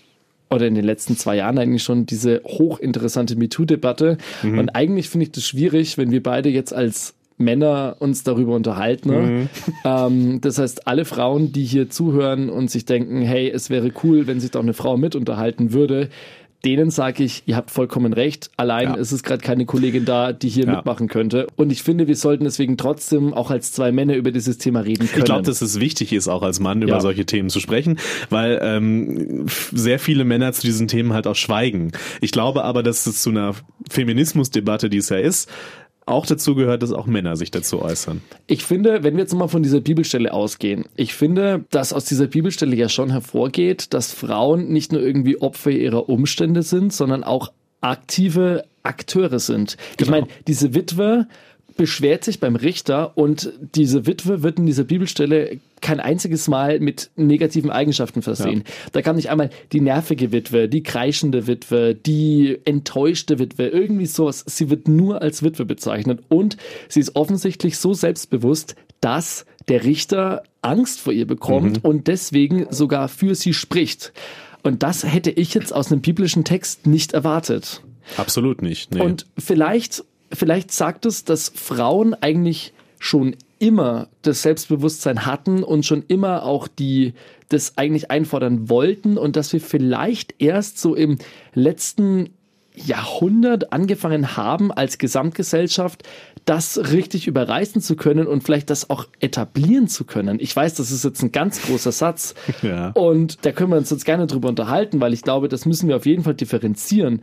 oder 0.49 0.67
in 0.67 0.75
den 0.75 0.85
letzten 0.85 1.17
zwei 1.17 1.37
Jahren 1.37 1.57
eigentlich 1.57 1.83
schon 1.83 2.05
diese 2.05 2.41
hochinteressante 2.45 3.35
MeToo-Debatte. 3.35 4.17
Und 4.43 4.69
eigentlich 4.69 5.09
finde 5.09 5.25
ich 5.25 5.31
das 5.31 5.45
schwierig, 5.45 5.97
wenn 5.97 6.11
wir 6.11 6.21
beide 6.21 6.49
jetzt 6.49 6.73
als 6.73 7.15
Männer 7.37 7.97
uns 7.99 8.23
darüber 8.23 8.55
unterhalten. 8.55 9.09
Ne? 9.09 9.49
Ähm, 9.83 10.41
das 10.41 10.57
heißt, 10.57 10.87
alle 10.87 11.05
Frauen, 11.05 11.51
die 11.51 11.63
hier 11.63 11.91
zuhören 11.91 12.49
und 12.49 12.71
sich 12.71 12.85
denken, 12.85 13.21
hey, 13.21 13.51
es 13.51 13.69
wäre 13.69 13.91
cool, 14.03 14.25
wenn 14.25 14.39
sich 14.39 14.49
doch 14.49 14.63
eine 14.63 14.73
Frau 14.73 14.97
mit 14.97 15.15
unterhalten 15.15 15.73
würde, 15.73 16.09
denen 16.63 16.89
sage 16.89 17.23
ich, 17.23 17.43
ihr 17.45 17.55
habt 17.55 17.69
vollkommen 17.69 18.13
recht. 18.13 18.49
Allein 18.57 18.89
Ja. 18.89 18.95
ist 18.95 19.11
es 19.11 19.21
gerade 19.23 19.43
keine 19.43 19.65
Kollegin 19.65 20.05
da, 20.05 20.33
die 20.33 20.49
hier 20.49 20.65
Ja. 20.65 20.75
mitmachen 20.77 21.07
könnte. 21.07 21.45
Und 21.55 21.71
ich 21.71 21.83
finde, 21.83 22.07
wir 22.07 22.15
sollten 22.15 22.43
deswegen 22.43 22.77
trotzdem 22.77 23.33
auch 23.33 23.51
als 23.51 23.71
zwei 23.71 23.91
Männer 23.91 24.15
über 24.15 24.31
dieses 24.31 24.57
Thema 24.57 24.79
reden 24.79 25.07
können. 25.07 25.19
Ich 25.19 25.25
glaube, 25.25 25.43
dass 25.43 25.61
es 25.61 25.79
wichtig 25.79 26.11
ist, 26.13 26.27
auch 26.27 26.41
als 26.41 26.59
Mann 26.59 26.81
über 26.81 26.93
Ja. 26.93 27.01
solche 27.01 27.25
Themen 27.25 27.49
zu 27.49 27.59
sprechen, 27.59 27.99
weil 28.29 28.59
ähm, 28.63 29.45
sehr 29.71 29.99
viele 29.99 30.23
Männer 30.23 30.53
zu 30.53 30.61
diesen 30.63 30.87
Themen 30.87 31.13
halt 31.13 31.27
auch 31.27 31.35
schweigen. 31.35 31.91
Ich 32.21 32.31
glaube 32.31 32.63
aber, 32.63 32.81
dass 32.83 33.05
es 33.05 33.21
zu 33.21 33.29
einer 33.29 33.53
Feminismusdebatte, 33.89 34.89
die 34.89 34.97
es 34.97 35.09
ja 35.09 35.17
ist, 35.17 35.49
auch 36.05 36.25
dazu 36.25 36.53
gehört, 36.55 36.83
dass 36.83 36.91
auch 36.91 37.07
Männer 37.07 37.35
sich 37.35 37.49
dazu 37.51 37.81
äußern. 37.81 38.21
Ich 38.47 38.63
finde, 38.63 39.03
wenn 39.03 39.15
wir 39.15 39.21
jetzt 39.21 39.33
mal 39.33 39.47
von 39.47 39.63
dieser 39.63 39.81
Bibelstelle 39.81 40.31
ausgehen, 40.33 40.85
ich 40.95 41.15
finde, 41.15 41.65
dass 41.71 41.93
aus 41.93 42.05
dieser 42.05 42.27
Bibelstelle 42.27 42.75
ja 42.75 42.89
schon 42.89 43.09
hervorgeht, 43.09 43.93
dass 43.93 44.13
Frauen 44.13 44.69
nicht 44.69 44.91
nur 44.91 45.01
irgendwie 45.01 45.41
Opfer 45.41 45.71
ihrer 45.71 46.07
Umstände 46.07 46.61
sind, 46.61 46.93
sondern 46.93 47.23
auch 47.23 47.51
aktive 47.81 48.65
Akteure 48.83 49.39
sind. 49.39 49.77
Ich 49.91 49.97
Genau. 49.97 50.11
meine, 50.11 50.27
diese 50.47 50.73
Witwe 50.75 51.27
beschwert 51.77 52.23
sich 52.23 52.39
beim 52.39 52.55
Richter 52.55 53.17
und 53.17 53.51
diese 53.75 54.05
Witwe 54.07 54.43
wird 54.43 54.59
in 54.59 54.65
dieser 54.65 54.85
Bibelstelle 54.85 55.59
kein 55.81 55.99
einziges 55.99 56.47
Mal 56.47 56.79
mit 56.79 57.11
negativen 57.15 57.69
Eigenschaften 57.69 58.21
versehen. 58.21 58.63
Da 58.93 59.01
kann 59.01 59.17
nicht 59.17 59.29
einmal 59.29 59.49
die 59.71 59.81
nervige 59.81 60.31
Witwe, 60.31 60.69
die 60.69 60.83
kreischende 60.83 61.47
Witwe, 61.47 61.93
die 61.93 62.57
enttäuschte 62.65 63.39
Witwe, 63.39 63.67
irgendwie 63.67 64.05
sowas. 64.05 64.43
Sie 64.47 64.69
wird 64.69 64.87
nur 64.87 65.21
als 65.21 65.43
Witwe 65.43 65.65
bezeichnet 65.65 66.21
und 66.29 66.57
sie 66.87 67.01
ist 67.01 67.15
offensichtlich 67.15 67.77
so 67.77 67.93
selbstbewusst, 67.93 68.75
dass 69.01 69.45
der 69.67 69.83
Richter 69.83 70.43
Angst 70.61 71.01
vor 71.01 71.13
ihr 71.13 71.27
bekommt 71.27 71.83
und 71.83 72.07
deswegen 72.07 72.67
sogar 72.69 73.09
für 73.09 73.35
sie 73.35 73.53
spricht. 73.53 74.13
Und 74.63 74.81
das 74.81 75.03
hätte 75.03 75.29
ich 75.29 75.53
jetzt 75.53 75.73
aus 75.73 75.91
einem 75.91 76.01
biblischen 76.01 76.43
Text 76.43 76.87
nicht 76.87 77.13
erwartet. 77.13 77.81
Absolut 78.17 78.61
nicht. 78.61 78.95
Nee. 78.95 79.01
Und 79.01 79.27
vielleicht, 79.37 80.03
vielleicht 80.35 80.71
sagt 80.71 81.05
es, 81.05 81.23
dass 81.23 81.49
Frauen 81.49 82.13
eigentlich 82.13 82.73
schon 82.99 83.35
immer 83.59 84.07
das 84.21 84.41
Selbstbewusstsein 84.41 85.25
hatten 85.25 85.63
und 85.63 85.85
schon 85.85 86.03
immer 86.07 86.43
auch 86.43 86.67
die 86.67 87.13
das 87.49 87.77
eigentlich 87.77 88.09
einfordern 88.09 88.69
wollten 88.69 89.17
und 89.17 89.35
dass 89.35 89.53
wir 89.53 89.61
vielleicht 89.61 90.35
erst 90.39 90.79
so 90.79 90.95
im 90.95 91.19
letzten 91.53 92.31
Jahrhundert 92.75 93.71
angefangen 93.71 94.35
haben, 94.35 94.71
als 94.71 94.97
Gesamtgesellschaft 94.97 96.03
das 96.45 96.91
richtig 96.91 97.27
überreißen 97.27 97.81
zu 97.81 97.95
können 97.95 98.27
und 98.27 98.43
vielleicht 98.43 98.69
das 98.69 98.89
auch 98.89 99.07
etablieren 99.19 99.87
zu 99.87 100.03
können. 100.03 100.39
Ich 100.39 100.55
weiß, 100.55 100.75
das 100.75 100.91
ist 100.91 101.03
jetzt 101.03 101.23
ein 101.23 101.31
ganz 101.31 101.61
großer 101.61 101.91
Satz. 101.91 102.35
Ja. 102.61 102.91
Und 102.91 103.45
da 103.45 103.51
können 103.51 103.69
wir 103.69 103.77
uns 103.77 103.89
jetzt 103.91 104.05
gerne 104.05 104.27
drüber 104.27 104.49
unterhalten, 104.49 104.99
weil 104.99 105.13
ich 105.13 105.21
glaube, 105.21 105.49
das 105.49 105.65
müssen 105.65 105.87
wir 105.87 105.97
auf 105.97 106.05
jeden 106.05 106.23
Fall 106.23 106.33
differenzieren. 106.33 107.21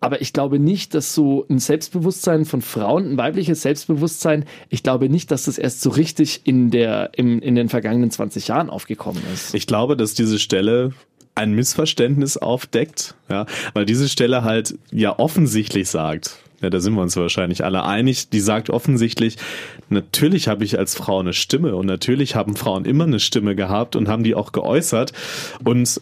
Aber 0.00 0.22
ich 0.22 0.32
glaube 0.32 0.58
nicht, 0.58 0.94
dass 0.94 1.14
so 1.14 1.46
ein 1.50 1.58
Selbstbewusstsein 1.58 2.46
von 2.46 2.62
Frauen, 2.62 3.12
ein 3.12 3.16
weibliches 3.18 3.62
Selbstbewusstsein, 3.62 4.46
ich 4.70 4.82
glaube 4.82 5.10
nicht, 5.10 5.30
dass 5.30 5.44
das 5.44 5.58
erst 5.58 5.82
so 5.82 5.90
richtig 5.90 6.40
in, 6.44 6.70
der, 6.70 7.10
im, 7.16 7.40
in 7.40 7.54
den 7.54 7.68
vergangenen 7.68 8.10
20 8.10 8.48
Jahren 8.48 8.70
aufgekommen 8.70 9.22
ist. 9.32 9.54
Ich 9.54 9.66
glaube, 9.66 9.96
dass 9.96 10.14
diese 10.14 10.38
Stelle 10.38 10.92
ein 11.34 11.52
Missverständnis 11.52 12.38
aufdeckt, 12.38 13.14
ja, 13.28 13.46
weil 13.74 13.84
diese 13.84 14.08
Stelle 14.08 14.42
halt 14.42 14.74
ja 14.90 15.18
offensichtlich 15.18 15.88
sagt, 15.88 16.38
ja, 16.60 16.70
da 16.70 16.80
sind 16.80 16.94
wir 16.94 17.02
uns 17.02 17.16
wahrscheinlich 17.16 17.64
alle 17.64 17.84
einig, 17.84 18.28
die 18.28 18.40
sagt 18.40 18.68
offensichtlich, 18.68 19.36
natürlich 19.88 20.48
habe 20.48 20.64
ich 20.64 20.78
als 20.78 20.94
Frau 20.94 21.20
eine 21.20 21.32
Stimme 21.32 21.76
und 21.76 21.86
natürlich 21.86 22.34
haben 22.34 22.56
Frauen 22.56 22.84
immer 22.84 23.04
eine 23.04 23.20
Stimme 23.20 23.54
gehabt 23.54 23.96
und 23.96 24.08
haben 24.08 24.24
die 24.24 24.34
auch 24.34 24.52
geäußert 24.52 25.12
und 25.64 26.00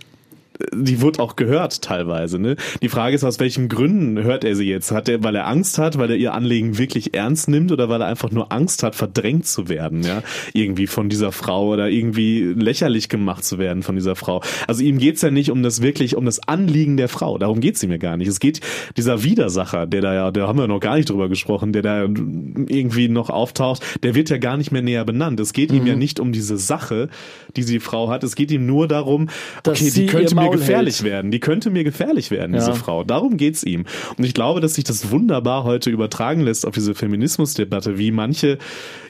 die 0.72 1.00
wird 1.00 1.20
auch 1.20 1.36
gehört 1.36 1.82
teilweise. 1.82 2.38
Ne? 2.38 2.56
Die 2.82 2.88
Frage 2.88 3.14
ist, 3.14 3.24
aus 3.24 3.38
welchen 3.38 3.68
Gründen 3.68 4.22
hört 4.22 4.44
er 4.44 4.56
sie 4.56 4.68
jetzt? 4.68 4.90
Hat 4.90 5.08
er, 5.08 5.22
weil 5.22 5.34
er 5.34 5.46
Angst 5.46 5.78
hat, 5.78 5.98
weil 5.98 6.10
er 6.10 6.16
ihr 6.16 6.34
Anliegen 6.34 6.78
wirklich 6.78 7.14
ernst 7.14 7.48
nimmt 7.48 7.70
oder 7.72 7.88
weil 7.88 8.00
er 8.00 8.06
einfach 8.06 8.30
nur 8.30 8.52
Angst 8.52 8.82
hat, 8.82 8.94
verdrängt 8.94 9.46
zu 9.46 9.68
werden, 9.68 10.02
ja, 10.02 10.22
irgendwie 10.52 10.86
von 10.86 11.08
dieser 11.08 11.32
Frau 11.32 11.68
oder 11.68 11.88
irgendwie 11.88 12.42
lächerlich 12.42 13.08
gemacht 13.08 13.44
zu 13.44 13.58
werden 13.58 13.82
von 13.82 13.94
dieser 13.94 14.16
Frau. 14.16 14.42
Also 14.66 14.82
ihm 14.82 14.98
geht's 14.98 15.22
ja 15.22 15.30
nicht 15.30 15.50
um 15.50 15.62
das 15.62 15.82
wirklich, 15.82 16.16
um 16.16 16.24
das 16.24 16.40
Anliegen 16.48 16.96
der 16.96 17.08
Frau. 17.08 17.38
Darum 17.38 17.60
geht's 17.60 17.82
ihm 17.82 17.90
ja 17.90 17.98
gar 17.98 18.16
nicht. 18.16 18.28
Es 18.28 18.40
geht 18.40 18.60
dieser 18.96 19.22
Widersacher, 19.22 19.86
der 19.86 20.00
da 20.00 20.14
ja, 20.14 20.30
da 20.30 20.48
haben 20.48 20.58
wir 20.58 20.66
noch 20.66 20.80
gar 20.80 20.96
nicht 20.96 21.08
drüber 21.08 21.28
gesprochen, 21.28 21.72
der 21.72 21.82
da 21.82 22.02
irgendwie 22.02 23.08
noch 23.08 23.30
auftaucht, 23.30 23.82
der 24.02 24.14
wird 24.14 24.30
ja 24.30 24.38
gar 24.38 24.56
nicht 24.56 24.72
mehr 24.72 24.82
näher 24.82 25.04
benannt. 25.04 25.38
Es 25.40 25.52
geht 25.52 25.72
ihm 25.72 25.86
ja 25.86 25.94
nicht 25.94 26.20
um 26.20 26.32
diese 26.32 26.56
Sache, 26.56 27.08
die 27.56 27.64
die 27.64 27.80
Frau 27.80 28.08
hat. 28.08 28.24
Es 28.24 28.34
geht 28.34 28.50
ihm 28.50 28.66
nur 28.66 28.88
darum, 28.88 29.28
Dass 29.62 29.80
okay, 29.80 29.90
sie 29.90 30.00
die 30.02 30.06
könnte 30.06 30.34
ihr 30.34 30.47
mir 30.52 30.58
gefährlich 30.58 31.00
hält. 31.00 31.10
werden. 31.10 31.30
Die 31.30 31.40
könnte 31.40 31.70
mir 31.70 31.84
gefährlich 31.84 32.30
werden, 32.30 32.52
diese 32.52 32.68
Ja. 32.70 32.74
Frau. 32.74 33.04
Darum 33.04 33.36
geht's 33.36 33.62
ihm. 33.64 33.84
Und 34.16 34.24
ich 34.24 34.34
glaube, 34.34 34.60
dass 34.60 34.74
sich 34.74 34.84
das 34.84 35.10
wunderbar 35.10 35.64
heute 35.64 35.90
übertragen 35.90 36.40
lässt 36.42 36.66
auf 36.66 36.74
diese 36.74 36.94
Feminismusdebatte, 36.94 37.98
wie 37.98 38.10
manche, 38.10 38.58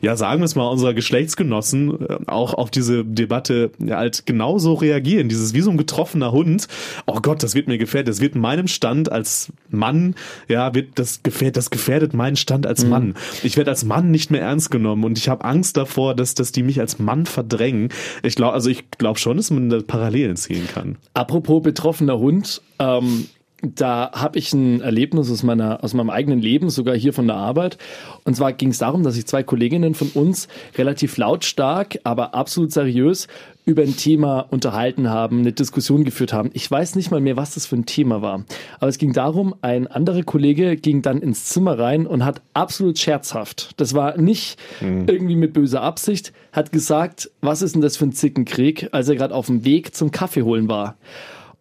ja, 0.01 0.17
sagen 0.17 0.41
wir 0.41 0.45
es 0.47 0.55
mal, 0.55 0.67
unserer 0.69 0.95
Geschlechtsgenossen 0.95 2.01
äh, 2.09 2.17
auch 2.27 2.55
auf 2.55 2.71
diese 2.71 3.05
Debatte 3.05 3.71
halt 3.91 4.27
genauso 4.27 4.75
reagieren. 4.75 5.29
Dieses 5.29 5.55
wie 5.55 5.61
so 5.61 5.71
ein 5.71 5.77
getroffener 5.77 6.33
Hund. 6.33 6.69
Oh 7.07 7.21
Gott, 7.21 7.43
das 7.43 7.55
wird 7.55 7.69
mir 7.69 7.79
gefährdet. 7.79 8.09
Das 8.09 8.21
wird 8.21 8.35
meinem 8.35 8.69
Stand 8.69 9.11
als 9.13 9.53
Mann, 9.71 10.15
ja, 10.49 10.75
wird 10.75 10.99
das 10.99 11.23
gefährdet, 11.23 11.57
das 11.57 11.71
gefährdet 11.71 12.15
meinen 12.15 12.37
Stand 12.37 12.67
als 12.67 12.85
Mhm. 12.85 12.91
Mann. 12.91 13.15
Ich 13.43 13.57
werde 13.57 13.71
als 13.71 13.85
Mann 13.85 14.11
nicht 14.11 14.31
mehr 14.31 14.41
ernst 14.43 14.71
genommen 14.71 15.05
und 15.05 15.19
ich 15.19 15.29
habe 15.29 15.45
Angst 15.45 15.77
davor, 15.77 16.15
dass, 16.15 16.35
dass 16.35 16.53
die 16.53 16.63
mich 16.63 16.81
als 16.81 16.99
Mann 16.99 17.27
verdrängen. 17.27 17.89
Ich 18.23 18.35
glaube, 18.35 18.55
also 18.55 18.71
ich 18.71 18.91
glaube 18.99 19.19
schon, 19.19 19.37
dass 19.37 19.51
man 19.51 19.69
da 19.69 19.81
Parallelen 19.87 20.37
ziehen 20.37 20.67
kann. 20.73 20.97
Apropos 21.29 21.63
betroffener 21.63 22.19
Hund, 22.19 22.63
ähm, 22.79 23.27
da 23.61 24.13
habe 24.15 24.39
ich 24.39 24.55
ein 24.55 24.81
Erlebnis 24.81 25.31
aus, 25.31 25.43
meiner, 25.43 25.85
aus 25.85 25.93
meinem 25.93 26.09
eigenen 26.09 26.41
Leben, 26.41 26.71
sogar 26.71 26.97
hier 26.97 27.13
von 27.13 27.27
der 27.27 27.37
Arbeit. 27.37 27.77
Und 28.25 28.35
zwar 28.35 28.55
ging 28.55 28.71
es 28.71 28.79
darum, 28.79 29.03
dass 29.03 29.13
sich 29.13 29.27
zwei 29.27 29.43
Kolleginnen 29.43 29.95
von 29.95 30.09
uns 30.15 30.49
relativ 30.79 31.19
lautstark, 31.19 31.99
aber 32.03 32.35
absolut 32.35 32.73
seriös 32.73 33.29
über 33.69 33.83
ein 33.83 33.97
Thema 33.97 34.41
unterhalten 34.51 35.11
haben, 35.11 35.41
eine 35.41 35.53
Diskussion 35.53 36.03
geführt 36.03 36.33
haben. 36.33 36.49
Ich 36.55 36.69
weiß 36.71 36.97
nicht 36.97 37.11
mal 37.11 37.21
mehr, 37.21 37.37
was 37.37 37.53
das 37.53 37.67
für 37.67 37.77
ein 37.77 37.85
Thema 37.85 38.23
war. 38.23 38.45
Aber 38.81 38.89
es 38.89 38.97
ging 38.97 39.13
darum, 39.13 39.55
ein 39.61 39.87
anderer 39.87 40.23
Kollege 40.23 40.77
ging 40.77 41.03
dann 41.03 41.21
ins 41.21 41.45
Zimmer 41.45 41.79
rein 41.79 42.07
und 42.07 42.25
hat 42.25 42.41
absolut 42.55 42.99
scherzhaft, 42.99 43.73
das 43.77 43.93
war 43.93 44.17
nicht 44.17 44.59
irgendwie 44.81 45.37
mit 45.37 45.53
böser 45.53 45.83
Absicht, 45.83 46.33
hat 46.51 46.73
gesagt, 46.73 47.31
was 47.43 47.61
ist 47.61 47.75
denn 47.75 47.83
das 47.83 47.99
für 47.99 48.07
ein 48.07 48.13
Zickenkrieg, 48.13 48.89
als 48.93 49.11
er 49.11 49.17
gerade 49.17 49.35
auf 49.35 49.47
dem 49.47 49.67
Weg 49.67 49.95
zum 49.95 50.11
Kaffee 50.13 50.43
holen 50.43 50.71
war. 50.71 50.97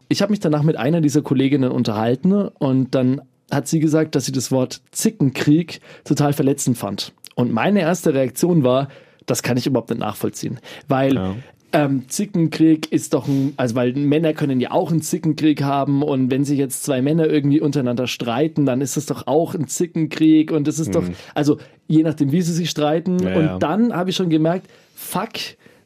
Ich 0.07 0.21
habe 0.21 0.31
mich 0.31 0.39
danach 0.39 0.63
mit 0.63 0.77
einer 0.77 1.01
dieser 1.01 1.21
Kolleginnen 1.21 1.71
unterhalten 1.71 2.31
und 2.33 2.95
dann 2.95 3.21
hat 3.51 3.67
sie 3.67 3.81
gesagt, 3.81 4.15
dass 4.15 4.25
sie 4.25 4.31
das 4.31 4.49
Wort 4.49 4.81
Zickenkrieg 4.91 5.81
total 6.05 6.31
verletzend 6.31 6.77
fand. 6.77 7.11
Und 7.35 7.51
meine 7.51 7.81
erste 7.81 8.13
Reaktion 8.13 8.63
war, 8.63 8.87
das 9.25 9.43
kann 9.43 9.57
ich 9.57 9.67
überhaupt 9.67 9.89
nicht 9.89 9.99
nachvollziehen. 9.99 10.59
Weil 10.87 11.15
Ja. 11.15 11.35
Ähm, 11.73 12.07
Zickenkrieg 12.07 12.91
ist 12.91 13.13
doch 13.13 13.27
ein, 13.27 13.53
also 13.57 13.75
weil 13.75 13.93
Männer 13.93 14.33
können 14.33 14.59
ja 14.61 14.71
auch 14.71 14.89
einen 14.89 15.01
Zickenkrieg 15.01 15.61
haben 15.63 16.01
und 16.01 16.31
wenn 16.31 16.45
sich 16.45 16.57
jetzt 16.57 16.83
zwei 16.83 17.01
Männer 17.01 17.27
irgendwie 17.27 17.59
untereinander 17.59 18.07
streiten, 18.07 18.65
dann 18.65 18.79
ist 18.79 18.95
es 18.95 19.05
doch 19.05 19.27
auch 19.27 19.53
ein 19.53 19.67
Zickenkrieg 19.67 20.51
und 20.51 20.67
das 20.67 20.79
ist 20.79 20.95
doch, 20.95 21.03
also 21.35 21.57
je 21.87 22.03
nachdem, 22.03 22.31
wie 22.31 22.41
sie 22.41 22.53
sich 22.53 22.69
streiten. 22.69 23.17
Mhm. 23.17 23.27
Ja, 23.27 23.35
und 23.35 23.45
ja. 23.45 23.59
dann 23.59 23.93
habe 23.93 24.09
ich 24.09 24.15
schon 24.15 24.29
gemerkt, 24.29 24.67
fuck, 24.95 25.31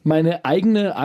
meine 0.04 0.44
eigene 0.44 0.96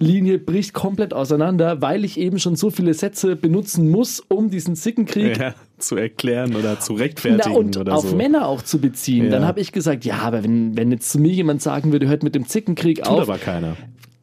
Argumentationslinie 0.00 0.38
bricht 0.38 0.72
komplett 0.72 1.14
auseinander, 1.14 1.82
weil 1.82 2.04
ich 2.04 2.18
eben 2.18 2.38
schon 2.38 2.56
so 2.56 2.70
viele 2.70 2.94
Sätze 2.94 3.36
benutzen 3.36 3.90
muss, 3.90 4.20
um 4.28 4.50
diesen 4.50 4.74
Zickenkrieg 4.76 5.38
Ja, 5.38 5.54
zu 5.78 5.96
erklären 5.96 6.56
oder 6.56 6.80
zu 6.80 6.94
rechtfertigen 6.94 7.52
na, 7.52 7.58
und 7.58 7.76
oder 7.76 7.94
auf 7.94 8.08
so. 8.08 8.16
Männer 8.16 8.46
auch 8.46 8.62
zu 8.62 8.80
beziehen. 8.80 9.26
Ja. 9.26 9.30
Dann 9.30 9.46
habe 9.46 9.60
ich 9.60 9.72
gesagt, 9.72 10.04
ja, 10.04 10.18
aber 10.18 10.42
wenn, 10.42 10.76
wenn 10.76 10.90
jetzt 10.90 11.10
zu 11.10 11.18
mir 11.18 11.32
jemand 11.32 11.62
sagen 11.62 11.92
würde, 11.92 12.08
hört 12.08 12.22
mit 12.22 12.34
dem 12.34 12.46
Zickenkrieg 12.46 12.98
Tut 12.98 13.08
auf, 13.08 13.20
aber 13.22 13.38
keiner. 13.38 13.76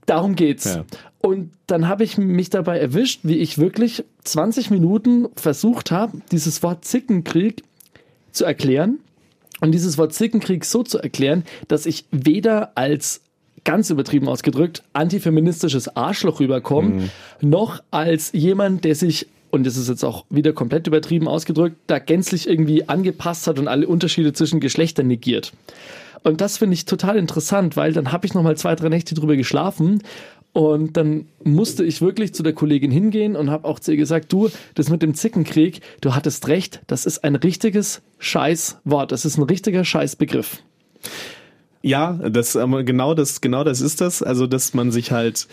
darum 0.05 0.35
geht's. 0.35 0.65
Ja. 0.65 0.85
Und 1.19 1.51
dann 1.67 1.87
habe 1.87 2.03
ich 2.03 2.17
mich 2.17 2.49
dabei 2.49 2.79
erwischt, 2.79 3.21
wie 3.23 3.37
ich 3.37 3.57
wirklich 3.57 4.03
20 4.23 4.69
Minuten 4.71 5.27
versucht 5.35 5.91
habe, 5.91 6.19
dieses 6.31 6.63
Wort 6.63 6.85
Zickenkrieg 6.85 7.63
zu 8.31 8.45
erklären. 8.45 8.99
Und 9.59 9.71
dieses 9.71 9.97
Wort 9.97 10.13
Zickenkrieg 10.13 10.65
so 10.65 10.83
zu 10.83 10.99
erklären, 10.99 11.43
dass 11.67 11.87
ich 11.87 12.05
weder 12.11 12.77
als 12.77 13.21
ganz 13.67 13.89
übertrieben 13.89 14.29
ausgedrückt 14.29 14.81
antifeministisches 14.93 15.93
Arschloch 15.97 16.39
rüberkomme, 16.39 17.09
noch 17.41 17.83
als 17.91 18.31
jemand, 18.31 18.85
der 18.85 18.95
sich 18.95 19.27
und 19.51 19.65
das 19.65 19.75
ist 19.75 19.89
jetzt 19.89 20.05
auch 20.05 20.25
wieder 20.29 20.53
komplett 20.53 20.87
übertrieben 20.87 21.27
ausgedrückt, 21.27 21.75
da 21.87 21.99
gänzlich 21.99 22.47
irgendwie 22.47 22.87
angepasst 22.87 23.45
hat 23.45 23.59
und 23.59 23.67
alle 23.67 23.87
Unterschiede 23.87 24.31
zwischen 24.33 24.59
Geschlechtern 24.59 25.07
negiert. 25.07 25.51
Und 26.23 26.41
das 26.41 26.57
finde 26.57 26.75
ich 26.75 26.85
total 26.85 27.17
interessant, 27.17 27.75
weil 27.75 27.91
dann 27.91 28.11
habe 28.11 28.25
ich 28.25 28.33
noch 28.33 28.43
mal 28.43 28.57
zwei, 28.57 28.75
drei 28.75 28.89
Nächte 28.89 29.15
drüber 29.15 29.35
geschlafen 29.35 30.01
und 30.53 30.95
dann 30.95 31.25
musste 31.43 31.83
ich 31.83 32.01
wirklich 32.01 32.33
zu 32.33 32.43
der 32.43 32.53
Kollegin 32.53 32.91
hingehen 32.91 33.35
und 33.35 33.49
habe 33.49 33.67
auch 33.67 33.79
zu 33.79 33.91
ihr 33.91 33.97
gesagt, 33.97 34.31
du, 34.31 34.49
das 34.75 34.89
mit 34.89 35.01
dem 35.01 35.13
Zickenkrieg, 35.13 35.81
du 35.99 36.15
hattest 36.15 36.47
recht, 36.47 36.81
das 36.87 37.05
ist 37.05 37.23
ein 37.25 37.35
richtiges 37.35 38.01
Scheißwort, 38.19 39.11
das 39.11 39.25
ist 39.25 39.37
ein 39.37 39.43
richtiger 39.43 39.83
Scheißbegriff. 39.83 40.61
Ja, 41.81 42.13
das 42.13 42.55
aber 42.55 42.83
genau 42.83 43.13
das 43.13 43.41
genau 43.41 43.63
das 43.63 43.81
ist 43.81 44.01
das, 44.01 44.23
also 44.23 44.47
dass 44.47 44.73
man 44.73 44.91
sich 44.91 45.11
halt 45.11 45.47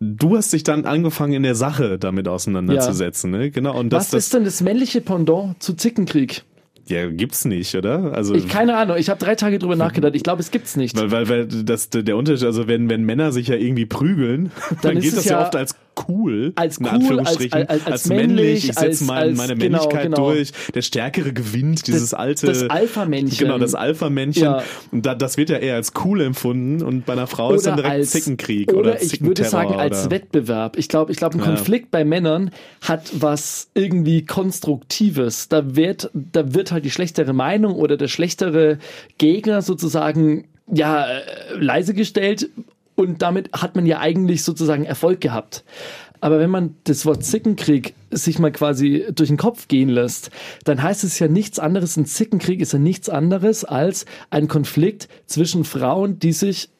du 0.00 0.36
hast 0.36 0.52
dich 0.52 0.64
dann 0.64 0.84
angefangen 0.84 1.32
in 1.32 1.42
der 1.42 1.54
Sache 1.54 1.98
damit 1.98 2.28
auseinanderzusetzen, 2.28 3.30
ne? 3.30 3.50
Genau 3.50 3.78
und 3.78 3.90
das 3.90 4.04
Was 4.04 4.10
das 4.10 4.24
ist 4.24 4.34
denn 4.34 4.44
das 4.44 4.60
männliche 4.60 5.00
Pendant 5.00 5.62
zu 5.62 5.74
Zickenkrieg? 5.74 6.44
ja 6.88 7.08
gibt's 7.08 7.44
nicht, 7.44 7.74
oder? 7.74 8.12
Also 8.12 8.34
Ich 8.34 8.48
keine 8.48 8.76
Ahnung, 8.76 8.96
ich 8.98 9.08
habe 9.08 9.18
drei 9.18 9.34
Tage 9.34 9.58
drüber 9.58 9.76
nachgedacht, 9.76 10.14
ich 10.14 10.22
glaube, 10.22 10.40
es 10.40 10.50
gibt's 10.50 10.76
nicht. 10.76 10.96
weil, 10.96 11.10
weil, 11.10 11.28
weil 11.28 11.46
das 11.46 11.90
der 11.90 12.16
Unterschied, 12.16 12.46
also 12.46 12.66
wenn, 12.66 12.88
wenn 12.90 13.04
Männer 13.04 13.32
sich 13.32 13.48
ja 13.48 13.54
irgendwie 13.54 13.86
prügeln, 13.86 14.50
dann, 14.82 14.96
ist 14.96 15.04
geht 15.04 15.16
das 15.16 15.24
ja, 15.24 15.38
ja 15.38 15.42
oft 15.42 15.56
als 15.56 15.76
cool, 16.08 16.52
als 16.56 16.78
cool, 16.80 16.88
Anführungsstrichen, 16.88 17.52
als- 17.52 17.68
als- 17.70 17.86
als 17.86 18.06
männlich, 18.08 18.68
ich 18.68 18.74
setze 18.74 18.80
als- 18.80 19.00
mein, 19.02 19.16
als- 19.18 19.38
meine 19.38 19.56
genau, 19.56 19.78
Männlichkeit 19.78 20.02
genau. 20.04 20.30
durch, 20.32 20.52
der 20.74 20.82
Stärkere 20.82 21.32
gewinnt, 21.32 21.86
dieses 21.86 22.14
alte 22.14 22.46
das 22.46 22.62
Alpha-Männchen. 22.64 23.38
Genau, 23.38 23.58
das 23.58 23.74
Alpha-Männchen. 23.74 24.42
Ja. 24.44 24.62
Und 24.90 25.06
da, 25.06 25.14
das 25.14 25.36
wird 25.36 25.50
ja 25.50 25.58
eher 25.58 25.74
als 25.76 25.92
cool 26.04 26.20
empfunden 26.20 26.82
und 26.82 27.06
bei 27.06 27.12
einer 27.12 27.26
Frau 27.26 27.52
ist 27.54 27.66
dann 27.66 27.76
direkt 27.76 28.06
Zickenkrieg 28.06 28.72
oder, 28.72 28.92
oder 28.92 29.02
ich 29.02 29.20
würde 29.22 29.44
sagen 29.44 29.74
als 29.74 30.02
oder, 30.06 30.10
Wettbewerb. 30.12 30.78
Ich 30.78 30.88
glaube, 30.88 31.12
ich 31.12 31.18
glaube, 31.18 31.36
ein 31.36 31.40
Ja. 31.40 31.46
Konflikt 31.46 31.90
bei 31.90 32.04
Männern 32.04 32.50
hat 32.82 33.10
was 33.14 33.68
irgendwie 33.74 34.24
konstruktives. 34.24 35.48
Da 35.48 35.76
wird, 35.76 36.10
da 36.14 36.54
wird 36.54 36.72
halt 36.72 36.84
die 36.84 36.90
schlechtere 36.90 37.32
Meinung 37.32 37.74
oder 37.74 37.96
der 37.96 38.08
schlechtere 38.08 38.78
Gegner 39.18 39.62
sozusagen 39.62 40.48
ja 40.72 41.04
äh, 41.06 41.20
leise 41.58 41.92
gestellt 41.94 42.48
und 43.02 43.22
damit 43.22 43.50
hat 43.52 43.76
man 43.76 43.86
ja 43.86 44.00
eigentlich 44.00 44.44
sozusagen 44.44 44.84
Erfolg 44.84 45.20
gehabt. 45.20 45.64
Aber 46.20 46.38
wenn 46.38 46.50
man 46.50 46.76
das 46.84 47.04
Wort 47.04 47.24
Zickenkrieg 47.24 47.94
sich 48.12 48.38
mal 48.38 48.52
quasi 48.52 49.06
durch 49.12 49.28
den 49.28 49.36
Kopf 49.38 49.66
gehen 49.66 49.88
lässt, 49.88 50.30
dann 50.64 50.80
heißt 50.80 51.02
es 51.02 51.18
ja 51.18 51.26
nichts 51.26 51.58
anderes. 51.58 51.96
Ein 51.96 52.06
Zickenkrieg 52.06 52.60
ist 52.60 52.72
ja 52.72 52.78
nichts 52.78 53.08
anderes 53.08 53.64
als 53.64 54.06
ein 54.30 54.46
Konflikt 54.46 55.08
zwischen 55.26 55.64
Frauen, 55.64 56.20
die 56.20 56.32
sich 56.32 56.70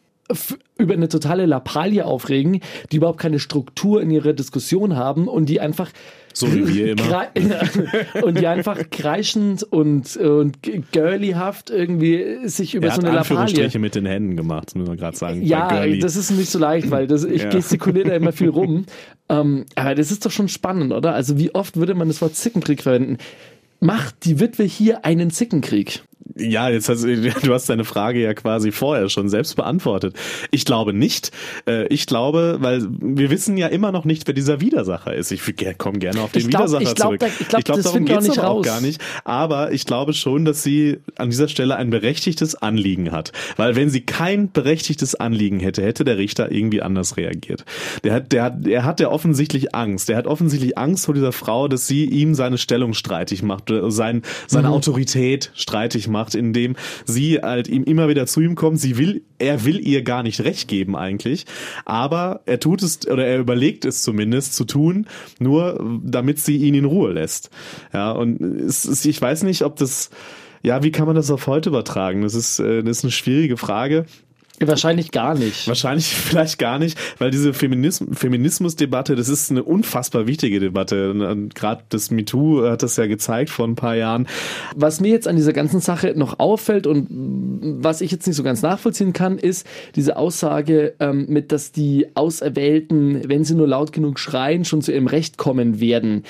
über 0.78 0.94
eine 0.94 1.08
totale 1.08 1.46
Lappalie 1.46 2.04
aufregen, 2.04 2.60
die 2.90 2.96
überhaupt 2.96 3.20
keine 3.20 3.38
Struktur 3.38 4.00
in 4.02 4.10
ihrer 4.10 4.32
Diskussion 4.32 4.96
haben 4.96 5.28
und 5.28 5.46
die 5.48 5.60
einfach 5.60 5.90
So 6.34 6.52
wie 6.54 6.66
wir 6.66 6.92
immer. 6.92 7.28
Und 8.22 8.38
die 8.40 8.46
einfach 8.46 8.78
kreischend 8.90 9.62
und, 9.64 10.16
und 10.16 10.56
girlyhaft 10.92 11.68
irgendwie 11.70 12.48
sich 12.48 12.74
über 12.74 12.86
er 12.86 12.92
so 12.92 12.98
hat 12.98 13.04
eine 13.04 13.14
Lappalie 13.16 13.40
Anführungsstriche 13.40 13.78
mit 13.78 13.94
den 13.94 14.06
Händen 14.06 14.36
gemacht, 14.36 14.68
das 14.68 14.74
müssen 14.74 14.90
wir 14.90 14.96
gerade 14.96 15.16
sagen. 15.16 15.42
ja, 15.42 15.86
das 16.00 16.16
ist 16.16 16.30
nicht 16.30 16.50
so 16.50 16.58
leicht, 16.58 16.90
weil 16.90 17.06
das, 17.06 17.24
ich 17.24 17.42
Ja. 17.42 17.50
gestikuliere 17.50 18.08
da 18.10 18.16
immer 18.16 18.32
viel 18.32 18.48
rum. 18.48 18.86
Ähm, 19.28 19.66
aber 19.74 19.94
das 19.94 20.10
ist 20.10 20.24
doch 20.24 20.30
schon 20.30 20.48
spannend, 20.48 20.92
oder? 20.92 21.14
Also 21.14 21.38
wie 21.38 21.54
oft 21.54 21.76
würde 21.76 21.94
man 21.94 22.08
das 22.08 22.20
Wort 22.22 22.34
Zickenkrieg 22.34 22.82
verwenden? 22.82 23.18
Macht 23.80 24.24
die 24.24 24.40
Witwe 24.40 24.64
hier 24.64 25.04
einen 25.04 25.30
Zickenkrieg? 25.30 26.02
Ja, 26.36 26.68
jetzt 26.68 26.88
hast 26.88 27.02
du, 27.04 27.52
hast 27.52 27.68
deine 27.68 27.84
Frage 27.84 28.20
ja 28.20 28.32
quasi 28.34 28.72
vorher 28.72 29.08
schon 29.08 29.28
selbst 29.28 29.56
beantwortet. 29.56 30.14
Ich 30.50 30.64
glaube 30.64 30.92
nicht. 30.92 31.30
Äh, 31.66 31.86
Ich 31.88 32.06
glaube, 32.06 32.58
weil 32.60 32.86
wir 32.88 33.30
wissen 33.30 33.56
ja 33.56 33.66
immer 33.66 33.92
noch 33.92 34.04
nicht, 34.04 34.26
wer 34.26 34.34
dieser 34.34 34.60
Widersacher 34.60 35.14
ist. 35.14 35.30
Ich 35.32 35.42
komme 35.78 35.98
gerne 35.98 36.20
auf 36.22 36.32
den 36.32 36.40
Ich 36.42 36.48
glaub- 36.48 36.62
Widersacher 36.62 36.82
ich 36.82 36.94
glaub, 36.94 37.08
zurück. 37.08 37.20
da- 37.20 37.26
ich 37.26 37.48
glaub, 37.48 37.62
das 37.76 37.84
darum 37.84 38.06
finden 38.06 38.24
wir 38.34 38.44
auch 38.44 38.58
auch 38.58 38.62
gar 38.62 38.80
nicht. 38.80 39.00
Aber 39.24 39.72
ich 39.72 39.84
glaube 39.86 40.12
schon, 40.14 40.44
dass 40.44 40.62
sie 40.62 40.98
an 41.16 41.30
dieser 41.30 41.48
Stelle 41.48 41.76
ein 41.76 41.90
berechtigtes 41.90 42.54
Anliegen 42.54 43.12
hat. 43.12 43.32
Weil 43.56 43.76
wenn 43.76 43.90
sie 43.90 44.00
kein 44.02 44.50
berechtigtes 44.52 45.14
Anliegen 45.14 45.60
hätte, 45.60 45.82
hätte 45.82 46.04
der 46.04 46.18
Richter 46.18 46.50
irgendwie 46.50 46.82
anders 46.82 47.16
reagiert. 47.16 47.64
Der 48.04 48.14
hat, 48.14 48.32
der 48.32 48.42
hat, 48.44 48.66
er 48.66 48.84
hat 48.84 49.00
ja 49.00 49.08
offensichtlich 49.10 49.74
Angst. 49.74 50.08
Der 50.08 50.16
hat 50.16 50.26
offensichtlich 50.26 50.78
Angst 50.78 51.06
vor 51.06 51.14
dieser 51.14 51.32
Frau, 51.32 51.68
dass 51.68 51.86
sie 51.86 52.04
ihm 52.04 52.34
seine 52.34 52.58
Stellung 52.58 52.94
streitig 52.94 53.42
macht, 53.42 53.70
äh, 53.70 53.90
sein, 53.90 54.22
seine 54.46 54.68
Mhm. 54.68 54.74
Autorität 54.74 55.50
streitig 55.54 56.08
macht, 56.08 56.11
indem 56.34 56.76
sie 57.04 57.38
halt 57.38 57.68
ihm 57.68 57.84
immer 57.84 58.08
wieder 58.08 58.26
zu 58.26 58.40
ihm 58.40 58.54
kommt. 58.54 58.80
Sie 58.80 58.96
will, 58.98 59.22
er 59.38 59.64
will 59.64 59.86
ihr 59.86 60.02
gar 60.02 60.22
nicht 60.22 60.42
recht 60.42 60.68
geben 60.68 60.96
eigentlich, 60.96 61.46
aber 61.84 62.40
er 62.46 62.60
tut 62.60 62.82
es 62.82 63.06
oder 63.08 63.26
er 63.26 63.38
überlegt 63.38 63.84
es 63.84 64.02
zumindest 64.02 64.54
zu 64.54 64.64
tun, 64.64 65.06
nur 65.38 66.00
damit 66.02 66.38
sie 66.38 66.56
ihn 66.56 66.74
in 66.74 66.84
Ruhe 66.84 67.12
lässt. 67.12 67.50
Ja, 67.92 68.12
und 68.12 68.40
es 68.40 68.84
ist, 68.84 69.04
ich 69.04 69.20
weiß 69.20 69.42
nicht, 69.42 69.62
ob 69.62 69.76
das, 69.76 70.10
ja, 70.62 70.82
wie 70.82 70.92
kann 70.92 71.06
man 71.06 71.16
das 71.16 71.30
auf 71.30 71.46
heute 71.46 71.70
übertragen? 71.70 72.22
Das 72.22 72.34
ist, 72.34 72.58
äh, 72.58 72.82
das 72.82 72.98
ist 72.98 73.04
eine 73.04 73.12
schwierige 73.12 73.56
Frage. 73.56 74.06
Wahrscheinlich 74.68 75.10
gar 75.10 75.34
nicht. 75.34 75.66
Wahrscheinlich 75.68 76.06
vielleicht 76.14 76.58
gar 76.58 76.78
nicht, 76.78 76.98
weil 77.18 77.30
diese 77.30 77.54
Feminism 77.54 78.12
Feminismusdebatte, 78.12 79.16
das 79.16 79.28
ist 79.28 79.50
eine 79.50 79.62
unfassbar 79.62 80.26
wichtige 80.26 80.60
Debatte. 80.60 81.48
Gerade 81.54 81.82
das 81.88 82.10
MeToo 82.10 82.64
hat 82.64 82.82
das 82.82 82.96
ja 82.96 83.06
gezeigt 83.06 83.50
vor 83.50 83.66
ein 83.66 83.74
paar 83.74 83.96
Jahren. 83.96 84.26
Was 84.74 85.00
mir 85.00 85.10
jetzt 85.10 85.28
an 85.28 85.36
dieser 85.36 85.52
ganzen 85.52 85.80
Sache 85.80 86.14
noch 86.16 86.38
auffällt 86.38 86.86
und 86.86 87.08
was 87.10 88.00
ich 88.00 88.10
jetzt 88.10 88.26
nicht 88.26 88.36
so 88.36 88.42
ganz 88.42 88.62
nachvollziehen 88.62 89.12
kann, 89.12 89.38
ist 89.38 89.66
diese 89.94 90.16
Aussage 90.16 90.94
ähm, 91.00 91.26
mit, 91.28 91.52
dass 91.52 91.72
die 91.72 92.06
Auserwählten, 92.14 93.28
wenn 93.28 93.44
sie 93.44 93.54
nur 93.54 93.68
laut 93.68 93.92
genug 93.92 94.18
schreien, 94.18 94.64
schon 94.64 94.82
zu 94.82 94.92
ihrem 94.92 95.06
Recht 95.06 95.38
kommen 95.38 95.80
werden. 95.80 96.24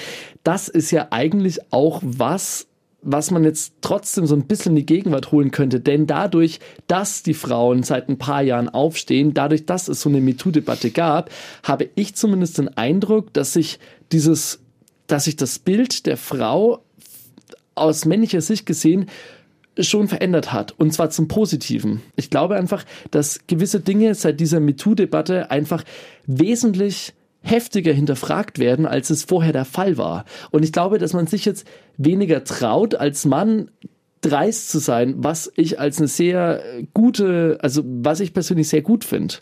Das 0.45 0.69
ist 0.69 0.91
ja 0.91 1.09
eigentlich 1.11 1.61
auch 1.73 2.01
was, 2.03 2.67
was 3.03 3.33
man 3.33 3.45
jetzt 3.45 3.75
trotzdem 3.81 4.27
so 4.27 4.35
ein 4.35 4.47
bisschen 4.47 4.73
in 4.73 4.77
die 4.77 4.87
Gegenwart 4.87 5.33
holen 5.33 5.51
könnte. 5.51 5.81
Denn 5.81 6.07
dadurch, 6.07 6.61
dass 6.87 7.23
die 7.23 7.35
Frauen 7.35 7.83
seit 7.83 8.09
ein 8.09 8.19
paar 8.19 8.43
Jahren 8.43 8.69
aufstehen, 8.69 9.35
dadurch, 9.35 9.67
dass 9.67 9.89
es 9.89 10.01
so 10.01 10.09
eine 10.09 10.21
MeToo-Debatte 10.21 10.91
gab, 10.91 11.31
habe 11.65 11.91
ich 11.97 12.15
zumindest 12.15 12.59
den 12.59 12.69
Eindruck, 12.77 13.33
dass 13.33 13.53
sich 13.53 13.81
dieses, 14.13 14.61
dass 15.09 15.25
sich 15.25 15.37
das 15.37 15.59
Bild 15.59 16.07
der 16.07 16.17
Frau 16.17 16.83
aus 17.75 18.05
männlicher 18.05 18.41
Sicht 18.41 18.67
gesehen 18.67 19.07
schon 19.79 20.07
verändert 20.07 20.53
hat. 20.53 20.73
Und 20.79 20.93
zwar 20.93 21.11
zum 21.11 21.29
Positiven. 21.29 22.03
Ich 22.15 22.31
glaube 22.31 22.57
einfach, 22.57 22.85
dass 23.11 23.41
gewisse 23.47 23.81
Dinge 23.81 24.15
seit 24.15 24.39
dieser 24.39 24.61
MeToo-Debatte 24.61 25.51
einfach 25.51 25.83
wesentlich 26.27 27.15
heftiger 27.43 27.93
hinterfragt 27.93 28.59
werden, 28.59 28.87
als 28.87 29.11
es 29.11 29.25
vorher 29.25 29.53
der 29.53 29.65
Fall 29.65 29.99
war. 29.99 30.25
Und 30.51 30.65
ich 30.65 30.73
glaube, 30.73 30.99
dass 30.99 31.13
man 31.13 31.27
sich 31.27 31.45
jetzt 31.45 31.67
weniger 31.97 32.45
traut, 32.45 32.95
als 32.95 33.25
Mann 33.25 33.71
dreist 34.23 34.71
zu 34.71 34.79
sein, 34.79 35.15
was 35.19 35.53
ich 35.57 35.81
als 35.81 35.99
eine 35.99 36.07
sehr 36.09 36.63
gute, 36.95 37.59
also 37.61 37.83
was 37.85 38.21
ich 38.21 38.33
persönlich 38.33 38.69
sehr 38.69 38.83
gut 38.83 39.05
finde. 39.05 39.35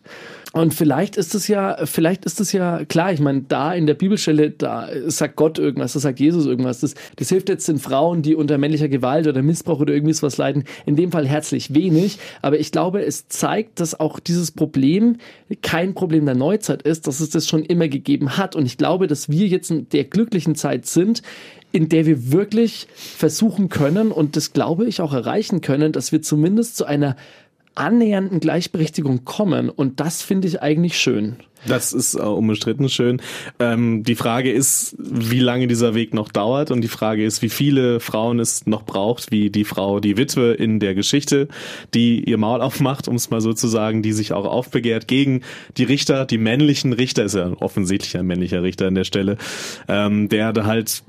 Und 0.53 0.75
vielleicht 0.75 1.17
ist 1.17 1.37
es 1.37 1.47
ja, 1.47 1.87
vielleicht 1.87 2.25
ist 2.25 2.41
es 2.41 2.51
ja 2.51 2.85
klar, 2.85 3.13
ich 3.13 3.21
meine, 3.21 3.43
da 3.43 3.73
in 3.73 3.87
der 3.87 3.95
Bibelstelle, 3.95 4.51
da 4.51 4.89
sagt 5.07 5.37
Gott 5.37 5.61
irgendwas, 5.61 5.93
da 5.93 6.01
sagt 6.01 6.19
Jesus 6.19 6.45
irgendwas. 6.45 6.81
Das, 6.81 6.95
das 7.17 7.29
hilft 7.29 7.49
jetzt 7.49 7.69
den 7.69 7.79
Frauen, 7.79 8.23
die 8.23 8.35
unter 8.35 8.59
männlicher 8.59 8.89
Gewalt 8.89 9.29
oder 9.29 9.43
Missbrauch 9.43 9.79
oder 9.79 9.95
irgendwie 9.95 10.13
sowas 10.13 10.39
leiden, 10.39 10.65
in 10.87 10.97
dem 10.97 11.13
Fall 11.13 11.25
herzlich 11.27 11.73
wenig. 11.73 12.19
Aber 12.43 12.59
ich 12.59 12.73
glaube, 12.73 13.05
es 13.05 13.29
zeigt, 13.29 13.79
dass 13.79 13.99
auch 14.01 14.19
dieses 14.19 14.51
Problem 14.51 15.19
kein 15.63 15.95
Problem 15.95 16.27
der 16.27 16.35
Neuzeit 16.35 16.83
ist, 16.83 17.07
dass 17.07 17.21
es 17.21 17.31
das 17.31 17.47
schon 17.49 17.65
immer 17.65 17.87
gegeben 17.87 18.37
hat. 18.37 18.57
Und 18.57 18.67
ich 18.67 18.77
glaube, 18.77 19.07
dass 19.07 19.29
wir 19.29 19.47
jetzt 19.47 19.71
in 19.71 19.89
der 19.91 20.03
glücklichen 20.03 20.57
Zeit 20.57 20.85
sind, 20.85 21.23
in 21.71 21.89
der 21.89 22.07
wir 22.07 22.33
wirklich 22.33 22.89
versuchen 22.97 23.69
können 23.69 24.11
und 24.11 24.35
das 24.35 24.53
glaube 24.53 24.87
ich 24.87 25.01
auch 25.01 25.13
erreichen 25.13 25.61
können, 25.61 25.93
dass 25.93 26.11
wir 26.11 26.21
zumindest 26.21 26.77
zu 26.77 26.85
einer 26.85 27.15
annähernden 27.75 28.41
Gleichberechtigung 28.41 29.25
kommen. 29.25 29.71
Und 29.71 30.01
das 30.01 30.23
finde 30.23 30.49
ich 30.49 30.63
eigentlich 30.63 30.99
schön. 30.99 31.37
Das 31.67 31.93
ist 31.93 32.15
äh, 32.15 32.23
unbestritten 32.23 32.89
schön. 32.89 33.21
Ähm, 33.59 34.03
die 34.03 34.15
Frage 34.15 34.51
ist, 34.51 34.97
wie 34.99 35.41
lange 35.41 35.67
dieser 35.67 35.95
Weg 35.95 36.15
noch 36.15 36.31
dauert 36.31 36.71
und 36.71 36.81
die 36.81 36.89
Frage 36.89 37.25
ist, 37.25 37.43
wie 37.43 37.49
viele 37.49 38.01
Frauen 38.01 38.41
es 38.41 38.67
noch 38.67 38.85
braucht, 38.85 39.31
wie 39.31 39.51
die 39.51 39.65
Frau, 39.65 40.01
die 40.01 40.17
Witwe 40.17 40.53
in 40.53 40.81
der 40.81 40.95
Geschichte, 40.95 41.49
die 41.95 42.25
ihr 42.25 42.39
Maul 42.39 42.63
aufmacht, 42.63 43.09
um 43.09 43.17
es 43.17 43.31
mal 43.31 43.41
so 43.41 43.53
zu 43.53 43.69
sagen, 43.69 44.03
die 44.03 44.13
sich 44.13 44.33
auch 44.33 44.47
aufbegehrt 44.47 45.07
gegen 45.07 45.43
die 45.77 45.85
Richter, 45.85 46.25
die 46.25 46.39
männlichen 46.39 46.93
Richter, 46.93 47.25
ist 47.25 47.35
ja 47.35 47.53
offensichtlich 47.61 48.17
ein 48.17 48.27
männlicher 48.27 48.63
Richter 48.63 48.87
an 48.87 48.95
der 48.95 49.05
Stelle, 49.05 49.37
ähm, 49.89 50.29
der 50.29 50.53
da 50.53 50.65
halt 50.65 51.03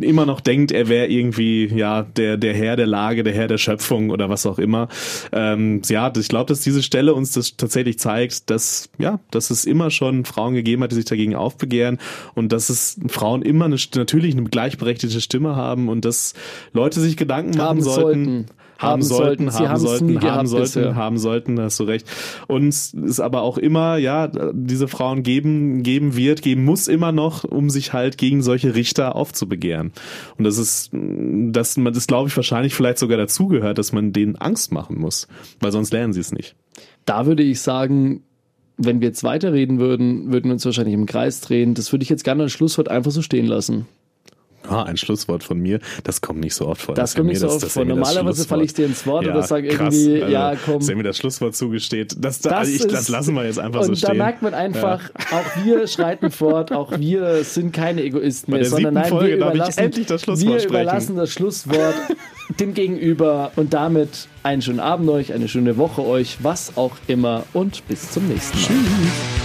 immer 0.00 0.26
noch 0.26 0.40
denkt, 0.40 0.72
er 0.72 0.88
wäre 0.88 1.06
irgendwie 1.06 1.66
ja 1.66 2.02
der 2.02 2.36
der 2.36 2.54
Herr 2.54 2.76
der 2.76 2.86
Lage, 2.86 3.22
der 3.22 3.32
Herr 3.32 3.48
der 3.48 3.58
Schöpfung 3.58 4.10
oder 4.10 4.28
was 4.28 4.46
auch 4.46 4.58
immer. 4.58 4.88
Ähm, 5.32 5.82
ja, 5.88 6.12
ich 6.16 6.28
glaube, 6.28 6.48
dass 6.48 6.60
diese 6.60 6.82
Stelle 6.82 7.14
uns 7.14 7.32
das 7.32 7.56
tatsächlich 7.56 7.98
zeigt, 7.98 8.50
dass 8.50 8.90
ja, 8.98 9.20
dass 9.30 9.50
es 9.50 9.64
immer 9.64 9.85
schon 9.90 10.24
Frauen 10.24 10.54
gegeben 10.54 10.82
hat, 10.82 10.90
die 10.90 10.96
sich 10.96 11.04
dagegen 11.04 11.34
aufbegehren 11.34 11.98
und 12.34 12.52
dass 12.52 12.68
es 12.68 12.98
Frauen 13.08 13.42
immer 13.42 13.66
eine, 13.66 13.76
natürlich 13.94 14.36
eine 14.36 14.44
gleichberechtigte 14.44 15.20
Stimme 15.20 15.56
haben 15.56 15.88
und 15.88 16.04
dass 16.04 16.34
Leute 16.72 17.00
sich 17.00 17.16
Gedanken 17.16 17.56
machen 17.56 17.66
Haben 17.66 17.80
sollten. 17.82 18.24
sollten. 18.24 18.46
Haben 18.78 19.02
sollten, 19.02 19.50
sollten. 19.50 19.68
Haben 19.68 19.78
sollten, 19.78 20.22
haben 20.22 20.46
sollten, 20.46 20.64
bisher. 20.64 20.94
haben 20.94 21.18
sollten, 21.18 21.60
hast 21.60 21.80
du 21.80 21.84
recht. 21.84 22.06
Und 22.46 22.68
es 22.68 22.92
ist 22.92 23.20
aber 23.20 23.40
auch 23.42 23.56
immer, 23.56 23.96
ja, 23.96 24.28
diese 24.52 24.86
Frauen 24.86 25.22
geben, 25.22 25.82
geben 25.82 26.14
wird, 26.16 26.42
geben 26.42 26.64
muss 26.64 26.86
immer 26.86 27.10
noch, 27.10 27.44
um 27.44 27.70
sich 27.70 27.94
halt 27.94 28.18
gegen 28.18 28.42
solche 28.42 28.74
Richter 28.74 29.16
aufzubegehren. 29.16 29.92
Und 30.36 30.44
das 30.44 30.58
ist, 30.58 30.90
dass 30.92 31.76
man 31.78 31.94
das, 31.94 32.06
glaube 32.06 32.28
ich, 32.28 32.36
wahrscheinlich 32.36 32.74
vielleicht 32.74 32.98
sogar 32.98 33.16
dazugehört, 33.16 33.78
dass 33.78 33.92
man 33.92 34.12
denen 34.12 34.36
Angst 34.36 34.72
machen 34.72 34.98
muss, 34.98 35.26
weil 35.60 35.72
sonst 35.72 35.92
lernen 35.92 36.12
sie 36.12 36.20
es 36.20 36.32
nicht. 36.32 36.54
Da 37.06 37.24
würde 37.24 37.42
ich 37.42 37.60
sagen, 37.60 38.24
wenn 38.78 39.00
wir 39.00 39.08
jetzt 39.08 39.24
weiterreden 39.24 39.78
würden, 39.78 40.32
würden 40.32 40.46
wir 40.46 40.52
uns 40.52 40.64
wahrscheinlich 40.64 40.94
im 40.94 41.06
Kreis 41.06 41.40
drehen. 41.40 41.74
Das 41.74 41.92
würde 41.92 42.02
ich 42.02 42.08
jetzt 42.10 42.24
gerne 42.24 42.42
als 42.44 42.52
Schlusswort 42.52 42.88
einfach 42.88 43.10
so 43.10 43.22
stehen 43.22 43.46
lassen. 43.46 43.86
Ah, 44.68 44.82
ein 44.82 44.96
Schlusswort 44.96 45.44
von 45.44 45.60
mir, 45.60 45.78
das 46.02 46.20
kommt 46.20 46.40
nicht 46.40 46.52
so 46.56 46.66
oft 46.66 46.82
vor. 46.82 46.96
Das 46.96 47.14
kommt 47.14 47.28
nicht 47.28 47.38
so 47.38 47.46
das- 47.46 47.54
oft 47.54 47.62
dass 47.66 47.70
er 47.70 47.74
vor. 47.74 47.84
das 47.84 47.96
Normalerweise 47.96 48.48
falle 48.48 48.64
ich 48.64 48.74
dir 48.74 48.86
ins 48.86 49.06
Wort 49.06 49.24
ja, 49.24 49.30
oder 49.30 49.44
sage 49.44 49.68
irgendwie, 49.68 50.20
also, 50.22 50.32
ja, 50.32 50.54
komm. 50.56 50.80
Dass 50.80 50.88
er 50.88 50.96
mir 50.96 51.04
das 51.04 51.18
Schlusswort 51.18 51.54
zugesteht, 51.54 52.16
das, 52.18 52.40
da, 52.40 52.50
Das 52.50 52.68
ich, 52.70 52.80
ist- 52.80 52.92
das 52.92 53.08
lassen 53.08 53.34
wir 53.34 53.44
jetzt 53.44 53.60
einfach 53.60 53.84
so 53.84 53.94
stehen. 53.94 54.08
da 54.08 54.14
merkt 54.14 54.42
man 54.42 54.54
einfach, 54.54 55.08
auch 55.14 55.64
wir 55.64 55.86
schreiten 55.86 56.32
fort, 56.32 56.72
auch 56.72 56.98
wir 56.98 57.44
sind 57.44 57.72
keine 57.74 58.02
Egoisten 58.02 58.50
mehr, 58.50 58.62
der 58.62 58.70
sondern 58.70 58.94
nein, 58.94 59.04
Folge 59.08 59.28
wir 59.28 59.36
überlassen, 59.36 59.78
endlich 59.78 60.06
das 60.06 60.22
Schlusswort 60.22 60.62
wir 60.62 60.68
überlassen 60.68 61.14
das 61.14 61.30
Schlusswort 61.30 61.94
dem 62.58 62.74
Gegenüber 62.74 63.52
und 63.54 63.72
damit 63.72 64.26
einen 64.46 64.62
schönen 64.62 64.80
Abend 64.80 65.10
euch, 65.10 65.32
eine 65.32 65.48
schöne 65.48 65.76
Woche 65.76 66.04
euch, 66.04 66.38
was 66.42 66.76
auch 66.76 66.92
immer 67.08 67.42
und 67.52 67.86
bis 67.88 68.10
zum 68.12 68.28
nächsten 68.28 68.56
Mal. 68.58 68.66
Tschüss. 68.66 69.35